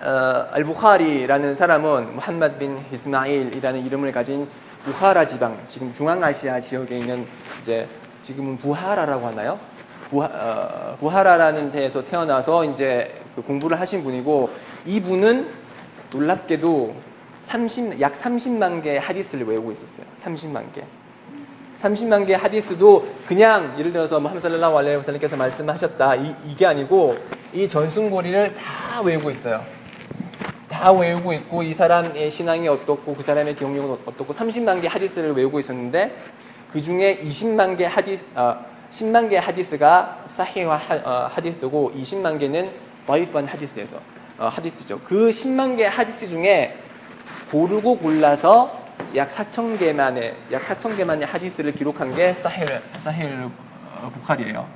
어, 0.00 0.48
알부하리라는 0.52 1.54
사람은 1.54 2.14
무함마드 2.14 2.56
빈 2.56 2.82
이스마일이라는 2.90 3.84
이름을 3.84 4.10
가진 4.10 4.48
부하라 4.84 5.26
지방, 5.26 5.58
지금 5.68 5.92
중앙아시아 5.92 6.60
지역에 6.60 7.00
있는 7.00 7.26
이제 7.60 7.86
지금은 8.22 8.56
부하라라고 8.56 9.26
하나요? 9.26 9.58
부하, 10.08 10.26
어, 10.32 10.96
부하라라는 10.98 11.70
데에서 11.70 12.02
태어나서 12.02 12.64
이제 12.64 13.20
그 13.36 13.42
공부를 13.42 13.78
하신 13.78 14.02
분이고 14.02 14.48
이분은 14.86 15.46
놀랍게도 16.10 16.94
30, 17.40 18.00
약 18.00 18.14
30만 18.14 18.82
개의 18.82 18.98
하디스를 18.98 19.46
외우고 19.46 19.72
있었어요. 19.72 20.06
30만 20.24 20.72
개. 20.72 20.84
30만 21.82 22.26
개의 22.26 22.38
하디스도 22.38 23.06
그냥 23.26 23.76
예를 23.78 23.92
들어서 23.92 24.18
무함 24.18 24.40
살랄라hu 24.40 24.78
알레이 24.78 24.96
와살님께서 24.96 25.36
말씀하셨다 25.36 26.16
이, 26.16 26.34
이게 26.48 26.66
아니고 26.66 27.16
이 27.52 27.68
전순고리를 27.68 28.54
다 28.54 29.00
외우고 29.02 29.30
있어요. 29.30 29.64
다 30.68 30.92
외우고 30.92 31.32
있고 31.32 31.62
이 31.62 31.72
사람의 31.72 32.30
신앙이 32.30 32.68
어떻고 32.68 33.14
그 33.14 33.22
사람의 33.22 33.56
경력은 33.56 33.98
어떻고 34.06 34.32
30만 34.32 34.82
개 34.82 34.88
하디스를 34.88 35.32
외우고 35.34 35.60
있었는데 35.60 36.16
그 36.72 36.82
중에 36.82 37.18
20만 37.18 37.78
개 37.78 37.86
하디스, 37.86 38.24
어, 38.34 38.64
10만 38.90 39.30
개 39.30 39.38
하디스가 39.38 40.24
사히와 40.26 40.76
하, 40.76 40.94
어, 40.96 41.30
하디스고 41.32 41.92
20만 41.96 42.38
개는 42.38 42.70
바이프한 43.06 43.46
하디스에서 43.46 43.96
어, 44.38 44.48
하디스죠. 44.48 45.00
그 45.04 45.30
10만 45.30 45.76
개 45.76 45.86
하디스 45.86 46.28
중에 46.28 46.76
고르고 47.50 47.98
골라서 47.98 48.87
약 49.14 49.28
4천 49.30 49.78
개만의 49.78 50.34
약 50.52 50.62
4천 50.62 50.96
개만의 50.96 51.26
하디스를 51.26 51.72
기록한 51.72 52.14
게 52.14 52.34
사힐 52.34 52.66
사힐 52.98 53.48
부칼이에요. 54.14 54.68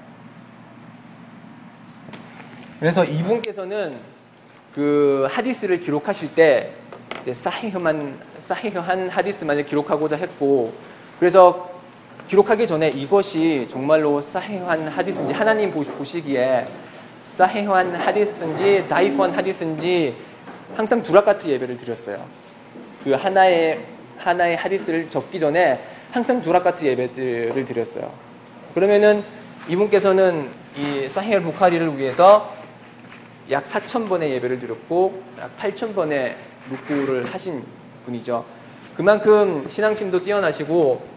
그래서 2.81 3.05
이분께서는 3.05 4.01
그 4.75 5.29
하디스를 5.31 5.81
기록하실 5.81 6.35
때 6.35 6.73
사히흐만 7.33 8.19
사히흐한 8.41 9.09
하디스만을 9.09 9.67
기록하고자 9.67 10.17
했고 10.17 10.73
그래서 11.21 11.71
기록하기 12.29 12.67
전에 12.67 12.89
이것이 12.89 13.67
정말로 13.69 14.23
사히한 14.23 14.89
하디스인지 14.89 15.35
하나님 15.35 15.71
보시기에 15.71 16.65
사히한 17.27 17.95
하디스인지 17.95 18.89
다이프한 18.89 19.33
하디스인지 19.33 20.17
항상 20.75 21.03
두락 21.03 21.27
같은 21.27 21.51
예배를 21.51 21.77
드렸어요. 21.77 22.25
그 23.05 23.13
하나의 23.13 23.85
하나의 24.23 24.57
하디스를 24.57 25.11
적기 25.11 25.41
전에 25.41 25.81
항상 26.11 26.43
두라카트 26.43 26.85
예배들을 26.85 27.65
드렸어요. 27.65 28.13
그러면은 28.75 29.23
이분께서는 29.69 30.49
이 30.77 31.09
사히엘 31.09 31.43
부카리를 31.43 31.99
위해서 31.99 32.55
약 33.51 33.65
4천 33.65 34.09
번의 34.09 34.31
예배를 34.33 34.59
드렸고 34.59 35.23
약 35.41 35.57
8천 35.57 35.95
번의 35.95 36.37
루쿠를 36.71 37.33
하신 37.33 37.63
분이죠. 38.05 38.45
그만큼 38.97 39.67
신앙심도 39.69 40.23
뛰어나시고 40.23 41.13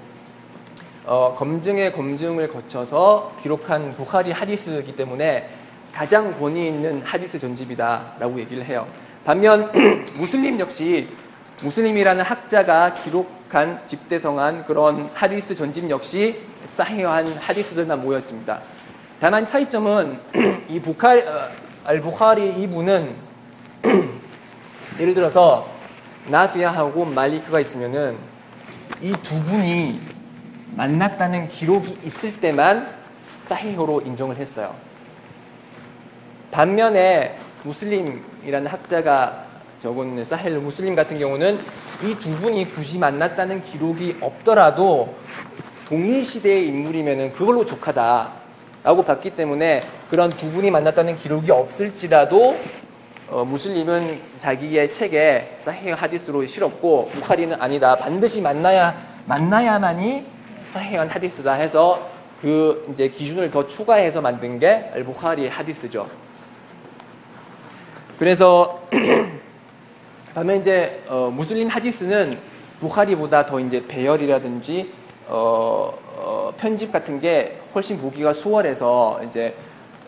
어, 1.06 1.36
검증의 1.38 1.94
검증을 1.94 2.48
거쳐서 2.48 3.36
기록한 3.44 3.94
부카리 3.96 4.32
하디스이기 4.32 4.96
때문에 4.96 5.50
가장 5.94 6.38
권위 6.39 6.68
있는 6.68 7.02
하디스 7.02 7.38
전집이다라고 7.38 8.39
얘기를 8.39 8.65
해요. 8.65 8.88
반면 9.24 9.72
무슬림 10.18 10.60
역시 10.60 11.08
무슬림이라는 11.62 12.24
학자가 12.24 12.94
기록한 12.94 13.82
집대성한 13.88 14.65
그런 14.65 15.10
하디스 15.13 15.56
전집 15.56 15.89
역시 15.89 16.41
사히한 16.65 17.28
하디스들만 17.28 18.02
모였습니다. 18.02 18.62
다만 19.20 19.46
차이점은 19.46 20.20
이 20.68 20.80
부카리 20.80 21.22
어, 21.22 21.50
알 21.86 22.02
부카리 22.02 22.62
이분은 22.62 23.15
예를 25.00 25.13
들어서 25.13 25.70
나피아하고 26.28 27.06
말리크가 27.06 27.60
있으면은 27.60 28.18
이 29.02 29.13
두 29.24 29.41
분이 29.44 30.02
만났다는 30.76 31.48
기록이 31.50 32.00
있을 32.04 32.39
때만 32.39 32.94
사히호로 33.41 34.02
인정을 34.02 34.38
했어요. 34.38 34.76
반면에 36.52 37.38
무슬림이라는 37.63 38.68
학자가 38.68 39.44
적은 39.86 40.26
사헬 40.26 40.58
무슬림 40.60 40.95
같은 40.95 41.19
경우는 41.19 41.60
이 42.04 42.15
두 42.15 42.36
분이 42.38 42.74
굳이 42.74 42.98
만났다는 42.98 43.62
기록이 43.62 44.17
없더라도 44.19 45.13
동일 45.88 46.26
시대의 46.26 46.65
인물이면 46.67 47.34
그걸로 47.34 47.63
족하다라고 47.65 49.04
봤기 49.06 49.36
때문에 49.36 49.84
그런 50.10 50.32
두 50.32 50.52
분이 50.52 50.71
만났다는 50.71 51.17
기록이 51.19 51.52
없을지라도 51.52 52.58
어, 53.30 53.45
무슬림은 53.45 54.19
자기의 54.39 54.91
책에 54.91 55.56
사헤 55.60 55.91
하디스로 55.91 56.48
실었고 56.48 57.10
부카리는 57.13 57.56
아니다. 57.62 57.95
반드시 57.95 58.41
만나야 58.41 58.95
만나야만이 59.26 60.26
사헤한 60.65 61.10
하디스다 61.10 61.54
해서 61.54 62.10
그 62.41 62.88
이제 62.91 63.08
기준을 63.08 63.52
더 63.52 63.67
추가해서 63.67 64.21
만든 64.21 64.58
게 64.60 64.89
알부카리 64.95 65.48
하디스죠. 65.48 66.10
그래서 68.17 68.82
반면 70.36 70.60
이제 70.60 71.02
어, 71.08 71.32
무슬림 71.34 71.69
하디스는 71.69 72.38
부카리보다 72.82 73.45
더 73.45 73.58
이제 73.58 73.88
배열이라든지 73.88 74.91
어, 75.30 75.98
어, 76.17 76.54
편집 76.58 76.91
같은 76.91 77.21
게 77.21 77.58
훨씬 77.74 77.98
보기가 77.98 78.34
수월해서 78.34 79.21
이제 79.26 79.56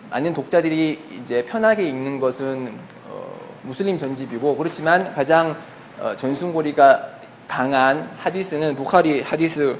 많은 0.09 0.33
독자들이 0.33 0.99
이제 1.23 1.45
편하게 1.45 1.87
읽는 1.87 2.19
것은 2.19 2.77
어, 3.07 3.39
무슬림 3.63 3.97
전집이고 3.97 4.57
그렇지만 4.57 5.13
가장 5.13 5.55
어, 5.97 6.13
전순고리가 6.17 7.07
강한 7.47 8.11
하디스는 8.17 8.75
부카리 8.75 9.21
하디스라고 9.21 9.79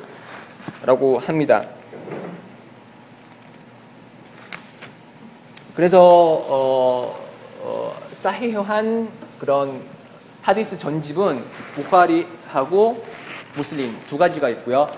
합니다. 1.26 1.66
그래서 5.76 6.02
어, 6.02 7.20
어, 7.60 7.94
사히한 8.14 9.10
그런 9.42 9.97
하디스 10.48 10.78
전집은 10.78 11.44
부카리하고 11.76 13.04
무슬림 13.54 13.94
두 14.08 14.18
가지가 14.18 14.48
있고요. 14.48 14.90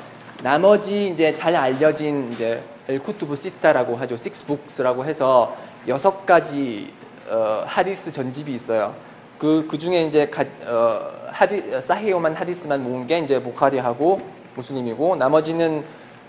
나머지 0.43 1.07
이제 1.07 1.33
잘 1.33 1.55
알려진 1.55 2.31
이제 2.31 2.61
엘쿠투브 2.87 3.35
시타라고 3.35 3.95
하죠. 3.95 4.15
식스 4.15 4.45
북스라고 4.45 5.05
해서 5.05 5.57
여섯 5.87 6.23
가지 6.23 6.93
어, 7.31 7.63
하디스 7.65 8.11
전집이 8.11 8.53
있어요. 8.53 8.93
그, 9.39 9.65
그 9.67 9.79
중에 9.79 10.03
이제 10.03 10.29
가, 10.29 10.45
어, 10.67 11.11
하디, 11.31 11.81
사히오만 11.81 12.35
하디스만 12.35 12.83
모은 12.83 13.07
게 13.07 13.17
이제 13.17 13.41
보카리하고 13.41 14.21
무슬림이고 14.53 15.15
나머지는 15.15 15.83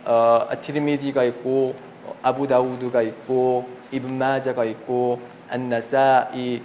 어, 0.07 0.47
아티르미디가 0.49 1.25
있고 1.25 1.75
아부다우드가 2.23 3.03
있고 3.03 3.69
이븐 3.93 4.17
마자가 4.17 4.65
있고 4.65 5.21
안나사이가 5.51 6.63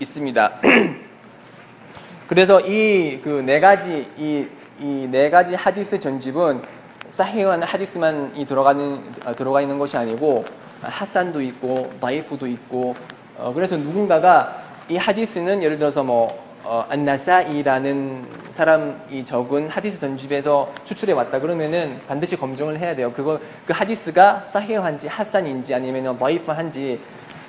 있습니다. 0.00 0.52
그래서 2.28 2.60
이 2.60 3.20
그 3.22 3.42
네 3.44 3.60
가지 3.60 4.06
이 4.16 4.46
이 4.80 5.06
네 5.10 5.30
가지 5.30 5.54
하디스 5.54 5.98
전집은 6.00 6.62
사히한 7.08 7.62
하디스만 7.62 8.32
이 8.36 8.44
들어가는 8.46 9.00
아, 9.26 9.34
들어가 9.34 9.60
있는 9.60 9.78
것이 9.78 9.96
아니고 9.96 10.44
하산도 10.80 11.40
있고 11.42 11.90
바이프도 12.00 12.46
있고 12.46 12.94
어, 13.38 13.52
그래서 13.54 13.76
누군가가 13.76 14.62
이 14.88 14.96
하디스는 14.96 15.62
예를 15.62 15.78
들어서 15.78 16.02
뭐 16.02 16.42
어, 16.64 16.86
안나사이라는 16.88 18.24
사람이 18.50 19.24
적은 19.24 19.68
하디스 19.68 19.98
전집에서 20.00 20.72
추출해 20.84 21.12
왔다 21.12 21.38
그러면은 21.38 22.00
반드시 22.08 22.36
검증을 22.36 22.78
해야 22.78 22.94
돼요. 22.96 23.12
그거 23.12 23.38
그 23.66 23.72
하디스가 23.72 24.44
사히한지 24.46 25.06
하산인지 25.08 25.74
아니면 25.74 26.18
바이프한지 26.18 27.00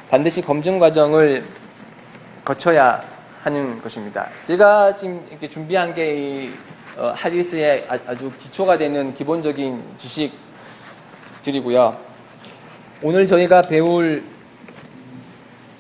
반드시 0.10 0.42
검증 0.42 0.78
과정을 0.78 1.44
거쳐야 2.45 3.03
하는 3.43 3.81
것입니다. 3.83 4.29
제가 4.45 4.95
지금 4.95 5.25
이렇게 5.31 5.49
준비한 5.49 5.95
게 5.95 6.51
어, 6.97 7.13
하디스의 7.15 7.87
아주 8.07 8.33
기초가 8.39 8.79
되는 8.79 9.15
기본적인 9.15 9.83
지식들이고요. 11.43 11.97
오늘 13.03 13.27
저희가 13.27 13.63
배울 13.63 14.25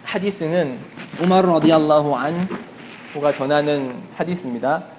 하디스는 0.04 0.78
우마르 1.22 1.48
라디알라후 1.48 2.14
안후가 2.14 3.32
전하는 3.32 4.00
하디스입니다. 4.16 4.98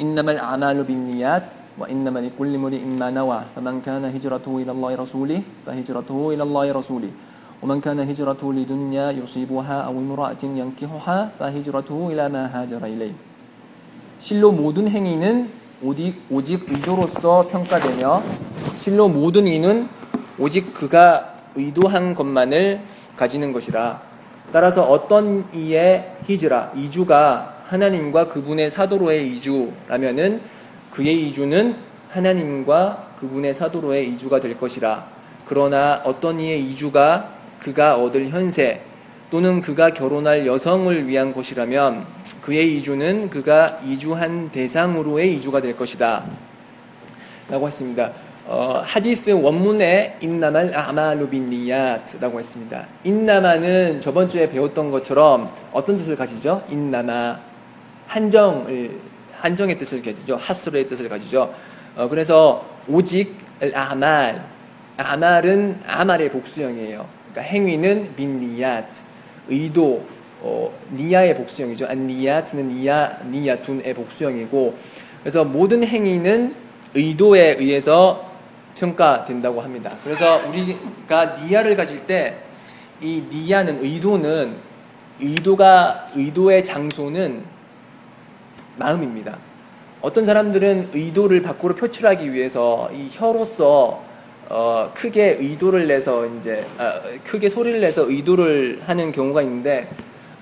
إنما 0.00 0.30
الأعمال 0.36 0.84
بالنيات 0.84 1.48
وإنما 1.80 2.18
لكل 2.18 2.54
امرئ 2.54 2.84
ما 3.00 3.08
نوى 3.10 3.40
فمن 3.56 3.80
كان 3.80 4.04
هجرته 4.04 4.52
إلى 4.62 4.72
الله 4.72 4.92
رسوله 4.94 5.42
فهجرته 5.66 6.18
إلى 6.34 6.42
الله 6.42 6.66
رسوله 6.72 7.10
ومن 7.62 7.80
كان 7.80 8.00
هجرته 8.00 8.52
لدنيا 8.52 9.10
يصيبها 9.10 9.88
أو 9.88 9.94
امرأة 9.98 10.42
ينكحها 10.44 11.18
فهجرته 11.38 11.98
إلى 12.12 12.28
ما 12.28 12.42
هاجر 12.52 12.84
إليه 12.84 13.14
실로 14.18 14.50
모든 14.50 14.88
행위는 14.88 15.50
오직, 15.82 16.22
오직 16.30 16.64
의도로서 16.68 17.48
평가되며 17.48 18.22
실로 18.82 19.08
모든 19.08 19.46
이는 19.46 19.88
오직 20.38 20.72
그가 20.72 21.34
의도한 21.54 22.14
것만을 22.14 22.80
가지는 23.16 23.52
것이라 23.52 24.00
따라서 24.52 24.84
어떤 24.84 25.44
이의 25.54 26.16
히즈라 26.26 26.72
이주가 26.76 27.62
하나님과 27.66 28.28
그분의 28.28 28.70
사도로의 28.70 29.36
이주라면은 29.36 30.40
그의 30.92 31.28
이주는 31.28 31.76
하나님과 32.08 33.08
그분의 33.20 33.52
사도로의 33.52 34.08
이주가 34.12 34.40
될 34.40 34.58
것이라 34.58 35.06
그러나 35.44 36.00
어떤 36.04 36.40
이의 36.40 36.62
이주가 36.70 37.36
그가 37.61 37.95
얻을 37.97 38.29
현세 38.29 38.81
또는 39.29 39.61
그가 39.61 39.91
결혼할 39.91 40.45
여성을 40.45 41.07
위한 41.07 41.33
것이라면 41.33 42.05
그의 42.41 42.77
이주는 42.77 43.29
그가 43.29 43.79
이주한 43.85 44.51
대상으로의 44.51 45.35
이주가 45.35 45.61
될 45.61 45.75
것이다. 45.75 46.25
라고 47.49 47.67
했습니다. 47.67 48.11
어, 48.45 48.81
하디스 48.83 49.29
원문에 49.29 50.17
인나말 50.19 50.75
아마루 50.75 51.29
빈니야트라고 51.29 52.39
했습니다. 52.39 52.87
인나마는 53.03 54.01
저번 54.01 54.27
주에 54.27 54.49
배웠던 54.49 54.91
것처럼 54.91 55.49
어떤 55.71 55.95
뜻을 55.95 56.15
가지죠? 56.15 56.63
인나마 56.69 57.39
한정을 58.07 58.99
한정의 59.39 59.77
뜻을 59.77 60.03
가지죠. 60.03 60.35
하스르의 60.35 60.87
뜻을 60.87 61.07
가지죠. 61.07 61.53
어, 61.95 62.07
그래서 62.09 62.65
오직 62.87 63.37
아말 63.73 64.43
아말은 64.97 65.81
아말의 65.87 66.31
복수형이에요. 66.31 67.20
그러니까 67.31 67.41
행위는 67.41 68.15
빈니야트 68.15 69.01
의도 69.49 70.05
어, 70.41 70.71
니야의 70.95 71.35
복수형이죠. 71.35 71.87
안니야트는 71.87 72.69
니야 72.69 73.19
니야둔의 73.29 73.93
복수형이고 73.93 74.75
그래서 75.21 75.43
모든 75.45 75.83
행위는 75.83 76.55
의도에 76.93 77.55
의해서 77.59 78.31
평가된다고 78.75 79.61
합니다. 79.61 79.91
그래서 80.03 80.41
우리가 80.47 81.37
니야를 81.45 81.75
가질 81.75 82.05
때 82.07 82.51
이 83.01 83.23
니야는 83.33 83.83
의도는 83.83 84.55
의도가 85.19 86.09
의도의 86.15 86.63
장소는 86.63 87.43
마음입니다. 88.77 89.37
어떤 90.01 90.25
사람들은 90.25 90.89
의도를 90.93 91.41
밖으로 91.41 91.75
표출하기 91.75 92.31
위해서 92.31 92.91
이 92.93 93.09
혀로서 93.11 94.03
어, 94.53 94.91
크게 94.93 95.37
의도를 95.39 95.87
내서 95.87 96.25
이제 96.25 96.65
아, 96.77 96.99
크게 97.23 97.47
소리를 97.47 97.79
내서 97.79 98.09
의도를 98.09 98.81
하는 98.85 99.13
경우가 99.13 99.41
있는데 99.43 99.89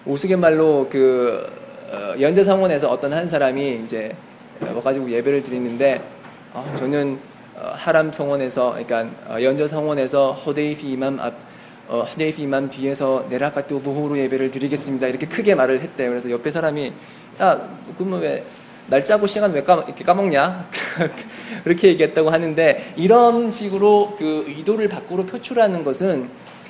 우스갯말로 0.04 0.88
그 0.90 1.48
어, 1.92 2.20
연재 2.20 2.44
상원에서 2.44 2.90
어떤 2.90 3.14
한 3.14 3.30
사람이 3.30 3.84
이제 3.86 4.16
와가지고 4.62 5.12
예배를 5.12 5.44
드리는데 5.44 6.02
어, 6.54 6.76
저는 6.80 7.20
어, 7.56 7.72
하람 7.76 8.12
성원에서 8.12 8.72
그러니까 8.84 9.16
어, 9.28 9.44
연재 9.44 9.68
상원에서 9.68 10.32
호데이피 10.34 10.92
이맘 10.94 11.20
앞 11.20 11.34
어, 11.88 12.02
호데이피 12.02 12.42
이맘 12.42 12.72
뒤에서 12.72 13.28
내라카트 13.30 13.80
부호로 13.80 14.18
예배를 14.18 14.50
드리겠습니다 14.50 15.06
이렇게 15.06 15.28
크게 15.28 15.54
말을 15.54 15.82
했대요. 15.82 16.10
그래서 16.10 16.32
옆에 16.32 16.50
사람이 16.50 16.94
야 17.42 17.70
그러면 17.96 18.22
왜 18.22 18.44
날짜고 18.88 19.28
시간 19.28 19.54
왜 19.54 19.62
까먹, 19.62 19.88
이렇게 19.88 20.04
까먹냐? 20.04 20.68
그렇게 21.64 21.90
얘기했다고 21.90 22.30
하는데 22.30 22.94
이런 22.96 23.52
식으로 23.52 24.16
그 24.18 24.46
의도를 24.48 24.90
밖으로 24.90 25.26
표출하는 25.26 25.84
것은 25.84 26.30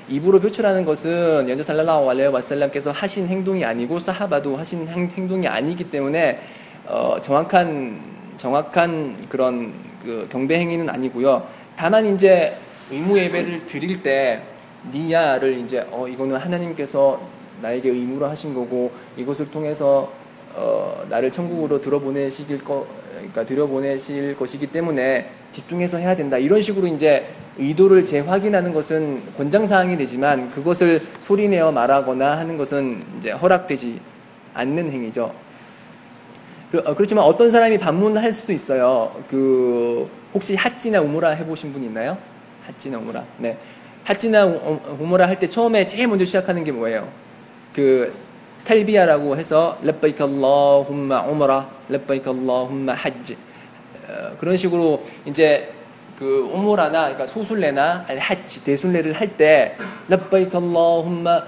입으로 0.10 0.40
표출하는 0.40 0.86
것은 0.86 1.48
연자 1.50 1.64
살랄라hu 1.64 2.10
알레 2.10 2.26
와살람께서 2.28 2.92
하신 2.92 3.28
행동이 3.28 3.64
아니고 3.64 4.00
사하바도 4.00 4.58
하신 4.58 4.88
행동이 4.88 5.48
아니기 5.48 5.90
때문에 5.90 6.40
어, 6.88 7.18
정확한 7.22 8.00
정확한 8.38 9.18
그런 9.30 9.74
그 10.04 10.28
경배 10.32 10.58
행위는 10.58 10.90
아니고요. 10.90 11.46
다만 11.76 12.06
이제 12.06 12.56
의무 12.90 13.20
예배를 13.20 13.68
드릴 13.68 14.02
때 14.02 14.42
니야를 14.92 15.60
이제 15.60 15.86
어 15.92 16.08
이거는 16.08 16.38
하나님께서 16.38 17.22
나에게 17.62 17.90
의무로 17.90 18.28
하신 18.28 18.54
거고 18.54 18.92
이것을 19.18 19.52
통해서 19.52 20.12
어, 20.56 21.06
나를 21.10 21.32
천국으로 21.32 21.82
들어보내시길 21.82 22.64
거, 22.64 22.88
그러니까 23.20 23.46
들어보내실 23.46 24.36
것이기 24.38 24.68
때문에 24.68 25.30
집중해서 25.52 25.98
해야 25.98 26.16
된다. 26.16 26.38
이런 26.38 26.62
식으로 26.62 26.88
이제 26.88 27.26
의도를 27.58 28.06
재확인하는 28.06 28.74
것은 28.74 29.22
권장사항이 29.38 29.98
되지만 29.98 30.50
그것을 30.52 31.02
소리내어 31.20 31.72
말하거나 31.72 32.38
하는 32.38 32.58
것은 32.58 33.02
이제 33.20 33.32
허락되지 33.32 34.00
않는 34.54 34.92
행위죠. 34.92 35.34
어, 36.86 36.94
그렇지만 36.96 37.24
어떤 37.26 37.50
사람이 37.52 37.80
반문할 37.80 38.34
수도 38.34 38.54
있어요. 38.54 39.12
그, 39.30 40.10
혹시 40.34 40.56
핫지나 40.56 41.02
우무라 41.02 41.32
해보신 41.32 41.74
분 41.74 41.84
있나요? 41.84 42.18
핫지나 42.68 42.98
우무라. 43.00 43.24
네. 43.38 43.58
핫지나 44.04 44.46
우무라 44.46 45.28
할 45.28 45.40
때 45.40 45.50
처음에 45.50 45.86
제일 45.88 46.08
먼저 46.08 46.26
시작하는 46.26 46.64
게 46.64 46.72
뭐예요? 46.72 47.10
그, 47.76 48.14
탈비아라고 48.70 49.36
해서 49.36 49.80
렛바이크 49.82 50.24
알라훔마 50.24 51.24
우머라 51.24 51.68
렛바이크 51.90 52.30
알라훔마 52.30 52.94
하지 52.94 53.36
어, 54.08 54.38
그런 54.40 54.58
식으로 54.58 55.04
이제 55.26 55.74
그 56.20 56.48
우무라나 56.54 57.06
그러니까 57.06 57.26
소술례나 57.26 58.06
하지 58.08 58.64
대순례를 58.64 59.14
할때 59.14 59.76
렛바이크 60.08 60.56
알라훔마 60.56 61.44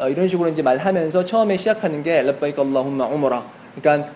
어, 0.00 0.08
이런 0.08 0.26
식으로 0.26 0.48
이제 0.48 0.62
말하면서 0.62 1.24
처음에 1.24 1.56
시작하는 1.56 2.02
게 2.02 2.22
렛바이크 2.22 2.60
알라훔마 2.60 3.06
우머라 3.06 3.44
그러니까 3.76 4.10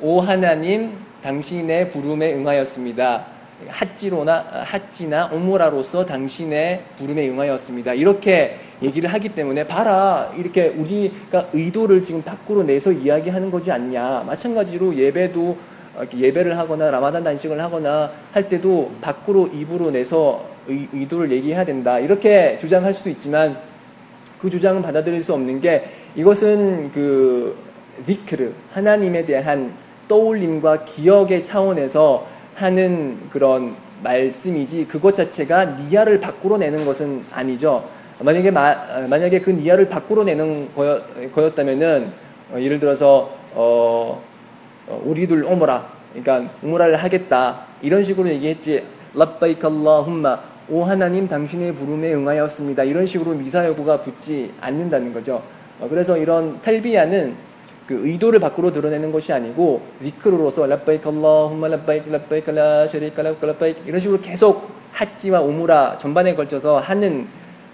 오 0.00 0.22
하나님 0.22 0.96
당신의 1.22 1.90
부름에 1.90 2.32
응하였습니다. 2.32 3.26
핫지로나 3.68 4.64
핫지나 4.64 5.28
오모라로서 5.34 6.06
당신의 6.06 6.82
부름에 6.96 7.28
응하였습니다. 7.28 7.92
이렇게 7.92 8.58
얘기를 8.82 9.12
하기 9.12 9.30
때문에 9.30 9.66
봐라 9.66 10.32
이렇게 10.36 10.68
우리가 10.68 11.48
의도를 11.52 12.02
지금 12.02 12.22
밖으로 12.22 12.62
내서 12.62 12.92
이야기하는 12.92 13.50
거지 13.50 13.70
않냐. 13.70 14.24
마찬가지로 14.26 14.94
예배도 14.94 15.56
예배를 16.14 16.56
하거나 16.56 16.90
라마단 16.90 17.24
단식을 17.24 17.60
하거나 17.60 18.10
할 18.32 18.48
때도 18.48 18.92
밖으로 19.00 19.48
입으로 19.48 19.90
내서 19.90 20.44
의, 20.66 21.08
도를 21.08 21.30
얘기해야 21.32 21.64
된다. 21.64 21.98
이렇게 21.98 22.58
주장할 22.58 22.94
수도 22.94 23.10
있지만 23.10 23.58
그 24.40 24.48
주장은 24.48 24.82
받아들일 24.82 25.22
수 25.22 25.34
없는 25.34 25.60
게 25.60 25.84
이것은 26.14 26.92
그 26.92 27.56
디크르 28.06 28.52
하나님에 28.72 29.26
대한 29.26 29.72
떠올림과 30.08 30.84
기억의 30.86 31.42
차원에서 31.44 32.26
하는 32.54 33.18
그런 33.30 33.74
말씀이지 34.02 34.86
그것 34.86 35.14
자체가 35.14 35.64
니아를 35.64 36.20
밖으로 36.20 36.56
내는 36.56 36.84
것은 36.84 37.22
아니죠. 37.32 37.84
만약에 38.22 38.50
마, 38.50 38.74
만약에 39.08 39.40
그 39.40 39.50
니아를 39.50 39.88
밖으로 39.88 40.24
내는 40.24 40.68
거였, 40.74 41.54
다면은 41.54 42.12
어, 42.52 42.60
예를 42.60 42.78
들어서 42.78 43.30
어, 43.54 44.22
어, 44.86 45.02
우리들 45.04 45.44
오므라 45.44 45.88
그러니까 46.12 46.52
우므라를 46.62 46.96
하겠다 46.96 47.66
이런 47.80 48.04
식으로 48.04 48.28
얘기했지. 48.28 48.84
랍바이크 49.14 49.66
알라훔마 49.66 50.38
오 50.68 50.84
하나님 50.84 51.26
당신의 51.26 51.74
부름에 51.74 52.12
응하였습니다. 52.14 52.84
이런 52.84 53.06
식으로 53.06 53.32
미사 53.32 53.66
여부가 53.66 54.00
붙지 54.00 54.52
않는다는 54.60 55.12
거죠. 55.12 55.42
어, 55.80 55.86
그래서 55.88 56.18
이런 56.18 56.60
탈비야는 56.60 57.34
그 57.86 58.06
의도를 58.06 58.38
밖으로 58.38 58.72
드러내는 58.72 59.10
것이 59.10 59.32
아니고 59.32 59.80
리크로로서 60.00 60.66
랍바이크 60.66 61.08
알라훔마 61.08 61.68
랍바이크 61.68 62.10
랍바이크 62.10 62.50
라 62.50 62.86
셔리카 62.86 63.22
랍바이크 63.22 63.82
이런 63.86 63.98
식으로 63.98 64.20
계속 64.20 64.70
핫지와 64.92 65.40
오무라 65.40 65.96
전반에 65.96 66.34
걸쳐서 66.34 66.78
하는 66.78 67.26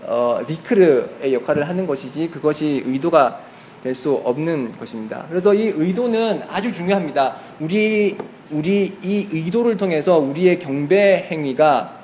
어, 0.02 0.40
리크르의 0.46 1.32
역할을 1.34 1.68
하는 1.68 1.86
것이지 1.86 2.30
그것이 2.30 2.82
의도가 2.86 3.40
될 3.86 3.94
수 3.94 4.14
없는 4.24 4.76
것입니다. 4.78 5.26
그래서 5.28 5.54
이 5.54 5.68
의도는 5.68 6.42
아주 6.50 6.72
중요합니다. 6.72 7.36
우리 7.60 8.16
우리 8.50 8.96
이 9.02 9.28
의도를 9.30 9.76
통해서 9.76 10.18
우리의 10.18 10.58
경배 10.58 11.28
행위가 11.30 11.96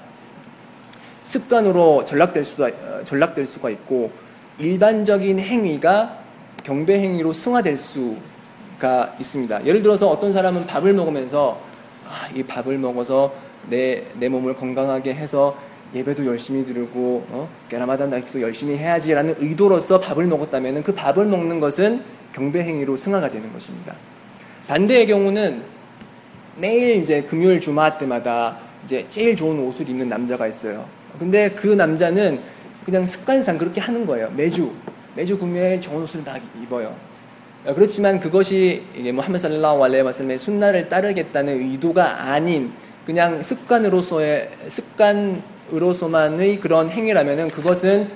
습관으로 1.22 2.04
전락될 2.04 2.44
수가 2.44 2.66
어, 2.66 3.04
전락될 3.04 3.46
수가 3.48 3.70
있고 3.70 4.12
일반적인 4.58 5.40
행위가 5.40 6.18
경배 6.62 7.00
행위로 7.00 7.32
승화될 7.32 7.76
수가 7.78 9.16
있습니다. 9.18 9.66
예를 9.66 9.82
들어서 9.82 10.08
어떤 10.08 10.32
사람은 10.32 10.66
밥을 10.66 10.92
먹으면서 10.92 11.60
아, 12.08 12.28
이 12.34 12.44
밥을 12.44 12.78
먹어서 12.78 13.32
내, 13.68 14.04
내 14.18 14.28
몸을 14.28 14.54
건강하게 14.54 15.14
해서 15.14 15.56
예배도 15.94 16.24
열심히 16.24 16.64
드리고 16.64 17.26
어? 17.30 17.48
게라마단 17.68 18.10
날기도 18.10 18.40
열심히 18.40 18.76
해야지라는 18.78 19.36
의도로서 19.38 20.00
밥을 20.00 20.26
먹었다면 20.26 20.82
그 20.82 20.94
밥을 20.94 21.26
먹는 21.26 21.60
것은 21.60 22.02
경배 22.34 22.62
행위로 22.62 22.96
승화가 22.96 23.30
되는 23.30 23.52
것입니다. 23.52 23.94
반대의 24.68 25.06
경우는 25.06 25.62
매일 26.56 27.02
이제 27.02 27.22
금요일 27.22 27.60
주말 27.60 27.98
때마다 27.98 28.58
이제 28.84 29.06
제일 29.10 29.36
좋은 29.36 29.58
옷을 29.60 29.88
입는 29.88 30.08
남자가 30.08 30.46
있어요. 30.46 30.86
근데 31.18 31.50
그 31.50 31.66
남자는 31.66 32.40
그냥 32.84 33.06
습관상 33.06 33.58
그렇게 33.58 33.80
하는 33.80 34.06
거예요. 34.06 34.30
매주 34.34 34.72
매주 35.14 35.38
금요일 35.38 35.80
좋은 35.80 36.02
옷을 36.04 36.22
막 36.24 36.40
입어요. 36.62 36.94
어, 37.64 37.74
그렇지만 37.74 38.18
그것이 38.18 38.82
무함메 38.96 39.38
살라우 39.38 39.84
알레 39.84 40.02
마슬의 40.02 40.38
순나를 40.38 40.88
따르겠다는 40.88 41.60
의도가 41.60 42.32
아닌 42.32 42.72
그냥 43.04 43.42
습관으로서의 43.42 44.50
습관 44.68 45.42
으로서만의 45.72 46.60
그런 46.60 46.90
행위라면은 46.90 47.48
그것은 47.48 48.10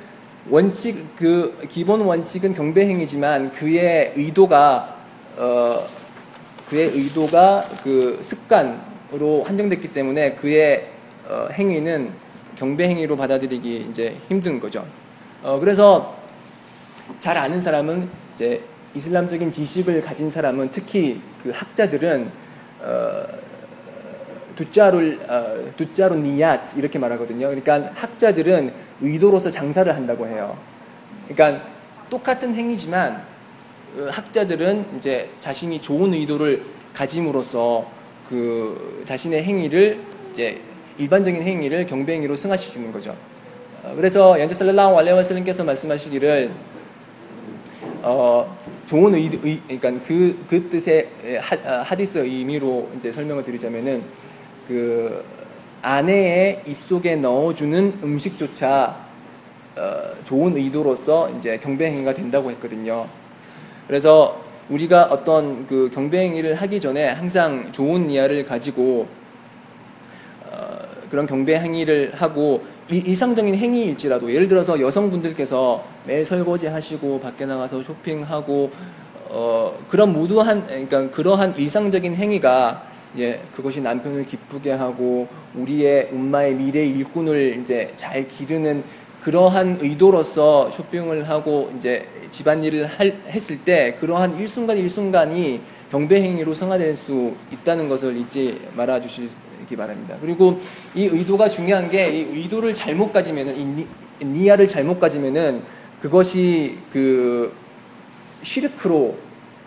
원칙 0.48 1.16
그 1.16 1.58
기본 1.70 2.02
원칙은 2.02 2.54
경배 2.54 2.86
행위지만 2.86 3.52
그의 3.52 4.12
의도가 4.14 4.96
어 5.36 5.78
그의 6.68 6.88
의도가 6.88 7.64
그 7.82 8.20
습관으로 8.22 9.44
한정됐기 9.44 9.92
때문에 9.92 10.34
그의 10.34 10.86
어 11.28 11.48
행위는 11.52 12.12
경배 12.56 12.88
행위로 12.88 13.16
받아들이기 13.16 13.88
이제 13.90 14.16
힘든 14.28 14.60
거죠. 14.60 14.86
어 15.42 15.58
그래서 15.58 16.16
잘 17.18 17.36
아는 17.36 17.60
사람은 17.62 18.08
이제 18.34 18.62
이슬람적인 18.94 19.52
지식을 19.52 20.02
가진 20.02 20.30
사람은 20.30 20.70
특히 20.70 21.20
그 21.42 21.50
학자들은 21.50 22.30
어, 22.80 23.24
두자룰 24.56 25.20
어, 25.28 25.72
두자루 25.76 26.16
니얏 26.16 26.76
이렇게 26.76 26.98
말하거든요. 26.98 27.48
그러니까 27.48 27.92
학자들은 27.94 28.72
의도로서 29.00 29.50
장사를 29.50 29.94
한다고 29.94 30.26
해요. 30.26 30.56
그러니까 31.28 31.62
똑같은 32.10 32.54
행위지만 32.54 33.22
어, 33.98 34.08
학자들은 34.10 34.98
이제 34.98 35.30
자신이 35.40 35.80
좋은 35.80 36.12
의도를 36.14 36.62
가짐으로써 36.94 37.86
그 38.28 39.04
자신의 39.06 39.44
행위를 39.44 40.00
이제 40.32 40.60
일반적인 40.98 41.42
행위를 41.42 41.86
경배행위로 41.86 42.36
승화시키는 42.36 42.90
거죠. 42.92 43.14
어, 43.84 43.92
그래서 43.94 44.40
연재 44.40 44.54
살랄라hu 44.54 44.98
알레 44.98 45.12
와슬님께서 45.12 45.64
말씀하시기를 45.64 46.50
어, 48.02 48.56
좋은 48.86 49.14
의, 49.14 49.24
의 49.42 49.60
그러니까 49.66 50.04
그, 50.06 50.44
그 50.48 50.70
뜻의 50.70 51.08
하, 51.40 51.56
아, 51.68 51.82
하디스 51.82 52.18
의미로 52.18 52.88
이제 52.96 53.10
설명을 53.10 53.44
드리자면은 53.44 54.02
그 54.66 55.24
아내의 55.82 56.62
입속에 56.66 57.16
넣어주는 57.16 58.00
음식조차 58.02 58.96
어, 59.76 60.02
좋은 60.24 60.56
의도로서 60.56 61.30
이제 61.38 61.58
경배 61.58 61.86
행위가 61.86 62.14
된다고 62.14 62.50
했거든요. 62.50 63.06
그래서 63.86 64.40
우리가 64.68 65.04
어떤 65.04 65.66
그 65.66 65.90
경배 65.92 66.18
행위를 66.18 66.54
하기 66.54 66.80
전에 66.80 67.08
항상 67.10 67.70
좋은 67.72 68.10
이하를 68.10 68.44
가지고 68.44 69.06
어, 70.50 70.78
그런 71.10 71.26
경배 71.26 71.58
행위를 71.58 72.12
하고 72.14 72.64
일상적인 72.88 73.54
행위일지라도 73.54 74.32
예를 74.32 74.48
들어서 74.48 74.80
여성분들께서 74.80 75.84
매일 76.06 76.24
설거지 76.24 76.66
하시고 76.66 77.20
밖에 77.20 77.46
나가서 77.46 77.82
쇼핑하고 77.82 78.70
어, 79.28 79.36
어, 79.38 79.78
그런 79.88 80.12
무도한, 80.12 80.66
그러니까 80.66 81.10
그러한 81.10 81.56
일상적인 81.56 82.14
행위가 82.14 82.95
예, 83.18 83.40
그것이 83.54 83.80
남편을 83.80 84.26
기쁘게 84.26 84.72
하고 84.72 85.28
우리의 85.54 86.10
엄마의 86.12 86.54
미래 86.54 86.84
일꾼을 86.84 87.58
이제 87.62 87.92
잘 87.96 88.28
기르는 88.28 88.84
그러한 89.22 89.78
의도로서 89.80 90.70
쇼핑을 90.70 91.28
하고 91.28 91.72
이제 91.76 92.06
집안일을 92.30 92.86
할, 92.86 93.16
했을 93.28 93.58
때 93.64 93.96
그러한 94.00 94.38
일순간 94.38 94.76
일순간이 94.76 95.60
경배 95.90 96.20
행위로 96.22 96.54
성화될 96.54 96.96
수 96.96 97.34
있다는 97.52 97.88
것을 97.88 98.16
잊지 98.16 98.60
말아 98.76 99.00
주시기 99.00 99.76
바랍니다. 99.76 100.16
그리고 100.20 100.60
이 100.94 101.06
의도가 101.06 101.48
중요한 101.48 101.90
게 101.90 102.08
이 102.10 102.38
의도를 102.38 102.74
잘못 102.74 103.12
가지면은 103.12 103.56
이 103.56 103.86
니 104.24 104.50
아를 104.50 104.66
잘못 104.66 104.98
가지면은 104.98 105.62
그것이 106.00 106.78
그 106.90 107.52
시르크로 108.42 109.14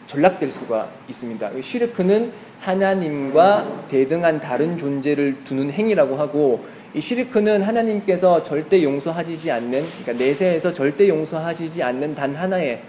전락될 0.07 0.51
수가 0.51 0.89
있습니다. 1.07 1.51
시르크는 1.61 2.31
하나님과 2.59 3.87
대등한 3.89 4.39
다른 4.39 4.77
존재를 4.77 5.43
두는 5.45 5.71
행위라고 5.71 6.17
하고 6.17 6.65
이 6.93 7.01
시르크는 7.01 7.61
하나님께서 7.61 8.41
절대 8.43 8.83
용서하지 8.83 9.51
않는 9.51 9.85
그러니까 10.01 10.13
내세에서 10.13 10.73
절대 10.73 11.07
용서하지 11.07 11.81
않는 11.83 12.15
단 12.15 12.35
하나의 12.35 12.81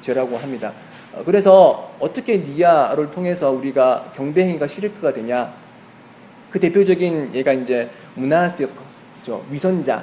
죄라고 0.00 0.36
합니다. 0.36 0.72
어, 1.14 1.22
그래서 1.24 1.92
어떻게 2.00 2.38
니아를 2.38 3.10
통해서 3.10 3.50
우리가 3.50 4.12
경배 4.16 4.42
행위가 4.42 4.66
시르크가 4.66 5.12
되냐? 5.12 5.52
그 6.50 6.58
대표적인 6.58 7.34
예가 7.34 7.52
이제 7.52 7.90
문나스죠 8.14 8.68
위선자. 9.50 10.02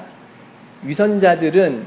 위선자들은 0.84 1.86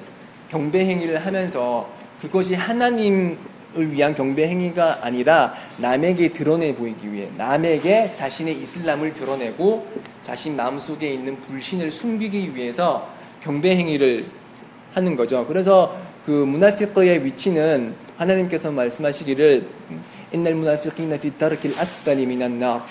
경배 0.50 0.80
행위를 0.80 1.24
하면서 1.24 1.88
그것이 2.20 2.54
하나님 2.54 3.30
을 3.30 3.51
위한 3.74 4.14
경배 4.14 4.46
행위가 4.48 4.98
아니라 5.02 5.54
남에게 5.78 6.32
드러내 6.32 6.74
보이기 6.74 7.12
위해 7.12 7.28
남에게 7.36 8.12
자신의 8.12 8.58
이슬람을 8.62 9.14
드러내고 9.14 9.86
자신 10.22 10.56
마음속에 10.56 11.12
있는 11.12 11.40
불신을 11.40 11.90
숨기기 11.90 12.54
위해서 12.54 13.08
경배 13.42 13.76
행위를 13.76 14.24
하는 14.94 15.16
거죠. 15.16 15.46
그래서 15.46 15.96
그 16.26 16.30
무나피크의 16.30 17.24
위치는 17.24 17.94
하나님께서 18.16 18.70
말씀하시기를 18.70 19.66
옛날 20.34 20.54
무나피크나 20.54 21.16
피 21.16 21.36
다르킬 21.36 21.74
아스팔리 21.78 22.26
미난나 22.26 22.84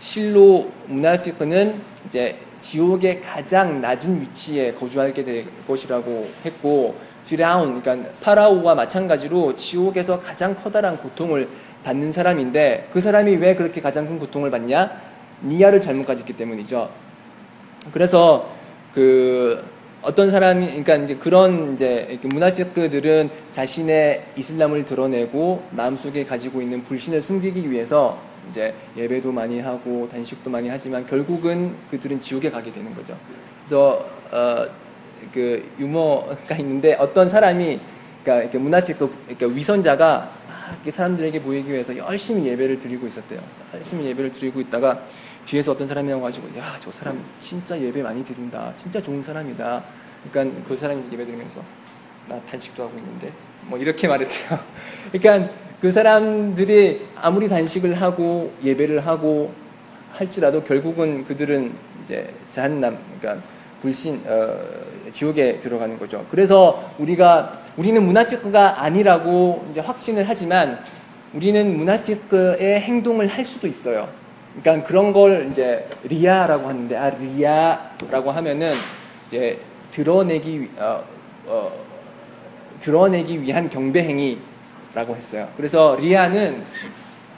실로 0.00 0.70
무나피크는 0.86 1.80
이제 2.06 2.36
지옥의 2.60 3.20
가장 3.20 3.80
낮은 3.80 4.20
위치에 4.20 4.72
거주하게 4.72 5.24
될 5.24 5.46
것이라고 5.66 6.28
했고 6.44 6.94
피라운, 7.26 7.80
그러니까 7.80 8.10
파라오와 8.20 8.74
마찬가지로 8.74 9.56
지옥에서 9.56 10.20
가장 10.20 10.54
커다란 10.54 10.96
고통을 10.96 11.48
받는 11.84 12.12
사람인데 12.12 12.88
그 12.92 13.00
사람이 13.00 13.36
왜 13.36 13.54
그렇게 13.54 13.80
가장 13.80 14.06
큰 14.06 14.18
고통을 14.18 14.50
받냐? 14.50 14.90
니아를 15.44 15.80
잘못 15.80 16.06
가졌기 16.06 16.34
때문이죠. 16.34 16.88
그래서 17.92 18.50
그 18.94 19.64
어떤 20.02 20.30
사람이 20.30 20.66
그러니까 20.66 20.96
이제 20.96 21.14
그런 21.14 21.74
이제 21.74 22.18
문화피크들은 22.22 23.30
자신의 23.52 24.24
이슬람을 24.36 24.84
드러내고 24.84 25.62
마음속에 25.70 26.24
가지고 26.24 26.60
있는 26.60 26.84
불신을 26.84 27.22
숨기기 27.22 27.70
위해서 27.70 28.18
이제 28.50 28.74
예배도 28.96 29.30
많이 29.30 29.60
하고 29.60 30.08
단식도 30.10 30.50
많이 30.50 30.68
하지만 30.68 31.06
결국은 31.06 31.74
그들은 31.90 32.20
지옥에 32.20 32.50
가게 32.50 32.72
되는 32.72 32.92
거죠. 32.94 33.16
그래서 33.64 34.04
어, 34.32 34.66
그 35.32 35.64
유머가 35.78 36.56
있는데 36.56 36.94
어떤 36.94 37.28
사람이 37.28 37.80
그러니까 38.22 38.42
이렇게 38.42 38.58
문화틱 38.58 38.98
그러니까 38.98 39.46
위선자가 39.46 40.30
이렇게 40.74 40.90
사람들에게 40.90 41.42
보이기 41.42 41.70
위해서 41.70 41.96
열심히 41.96 42.46
예배를 42.46 42.78
드리고 42.78 43.06
있었대요. 43.06 43.40
열심히 43.74 44.06
예배를 44.06 44.32
드리고 44.32 44.60
있다가 44.60 45.02
뒤에서 45.44 45.72
어떤 45.72 45.88
사람이 45.88 46.12
와가지고 46.12 46.48
야 46.58 46.78
저 46.80 46.90
사람 46.92 47.22
진짜 47.40 47.78
예배 47.80 48.02
많이 48.02 48.24
드린다. 48.24 48.72
진짜 48.76 49.02
좋은 49.02 49.22
사람이다. 49.22 49.82
그러니까 50.30 50.62
그 50.68 50.76
사람이 50.76 51.02
예배 51.12 51.24
드리면서 51.26 51.60
나 52.28 52.40
단식도 52.42 52.82
하고 52.84 52.96
있는데 52.98 53.32
뭐 53.66 53.78
이렇게 53.78 54.06
말했대요. 54.08 54.58
그러니까 55.12 55.52
그 55.80 55.90
사람들이 55.90 57.06
아무리 57.16 57.48
단식을 57.48 58.00
하고 58.00 58.52
예배를 58.64 59.04
하고 59.06 59.52
할지라도 60.12 60.62
결국은 60.62 61.24
그들은 61.24 61.72
이제 62.04 62.32
자한남 62.50 62.98
그러니까 63.20 63.44
불신 63.80 64.22
어, 64.26 64.58
지옥에 65.12 65.60
들어가는 65.60 65.98
거죠. 65.98 66.24
그래서 66.30 66.90
우리가 66.98 67.60
우리는 67.76 68.02
무나피크가 68.02 68.82
아니라고 68.82 69.66
이제 69.70 69.80
확신을 69.80 70.24
하지만 70.28 70.78
우리는 71.32 71.76
무나피크의 71.76 72.80
행동을 72.80 73.26
할 73.28 73.46
수도 73.46 73.66
있어요. 73.66 74.08
그러니까 74.60 74.86
그런 74.86 75.12
걸 75.12 75.48
이제 75.50 75.88
리아라고 76.04 76.68
하는데 76.68 76.96
아 76.96 77.10
리아라고 77.10 78.30
하면은 78.30 78.74
이제 79.28 79.58
드러내기 79.90 80.68
어, 80.78 81.02
어, 81.46 81.72
드러내기 82.80 83.40
위한 83.40 83.70
경배 83.70 84.02
행위라고 84.02 85.16
했어요. 85.16 85.48
그래서 85.56 85.96
리아는 85.98 86.62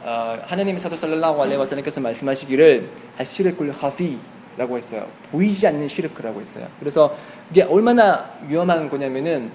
어, 0.02 0.38
하나님 0.42 0.76
사도 0.76 0.96
صلى 0.96 1.42
الله 1.42 1.48
عليه 1.48 1.56
وسلم님께서 1.56 2.00
말씀하시기를 2.00 2.88
아시르kul하 3.18 3.90
p 3.90 4.18
라고 4.56 4.76
했어요. 4.76 5.06
보이지 5.32 5.66
않는 5.66 5.88
시르크라고 5.88 6.40
했어요. 6.40 6.68
그래서 6.78 7.16
이게 7.50 7.62
얼마나 7.62 8.30
위험한 8.48 8.88
거냐면은 8.88 9.50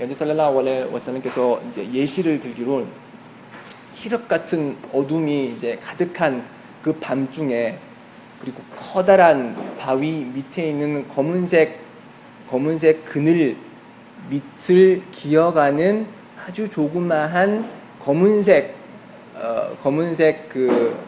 연재 0.00 0.14
살랄라hu 0.14 0.60
알레 0.60 0.88
와살님께서 0.90 1.62
이제 1.70 1.88
예시를 1.92 2.40
들기로 2.40 2.86
시륵 3.92 4.26
같은 4.26 4.76
어둠이 4.92 5.54
이제 5.56 5.78
가득한 5.82 6.44
그 6.82 6.92
밤중에 6.94 7.78
그리고 8.40 8.62
커다란 8.76 9.56
바위 9.78 10.24
밑에 10.24 10.68
있는 10.68 11.06
검은색 11.08 11.78
검은색 12.50 13.04
그늘 13.04 13.56
밑을 14.28 15.02
기어가는 15.12 16.06
아주 16.44 16.68
조그마한 16.68 17.68
검은색 18.00 18.74
어, 19.36 19.76
검은색 19.82 20.48
그 20.48 20.98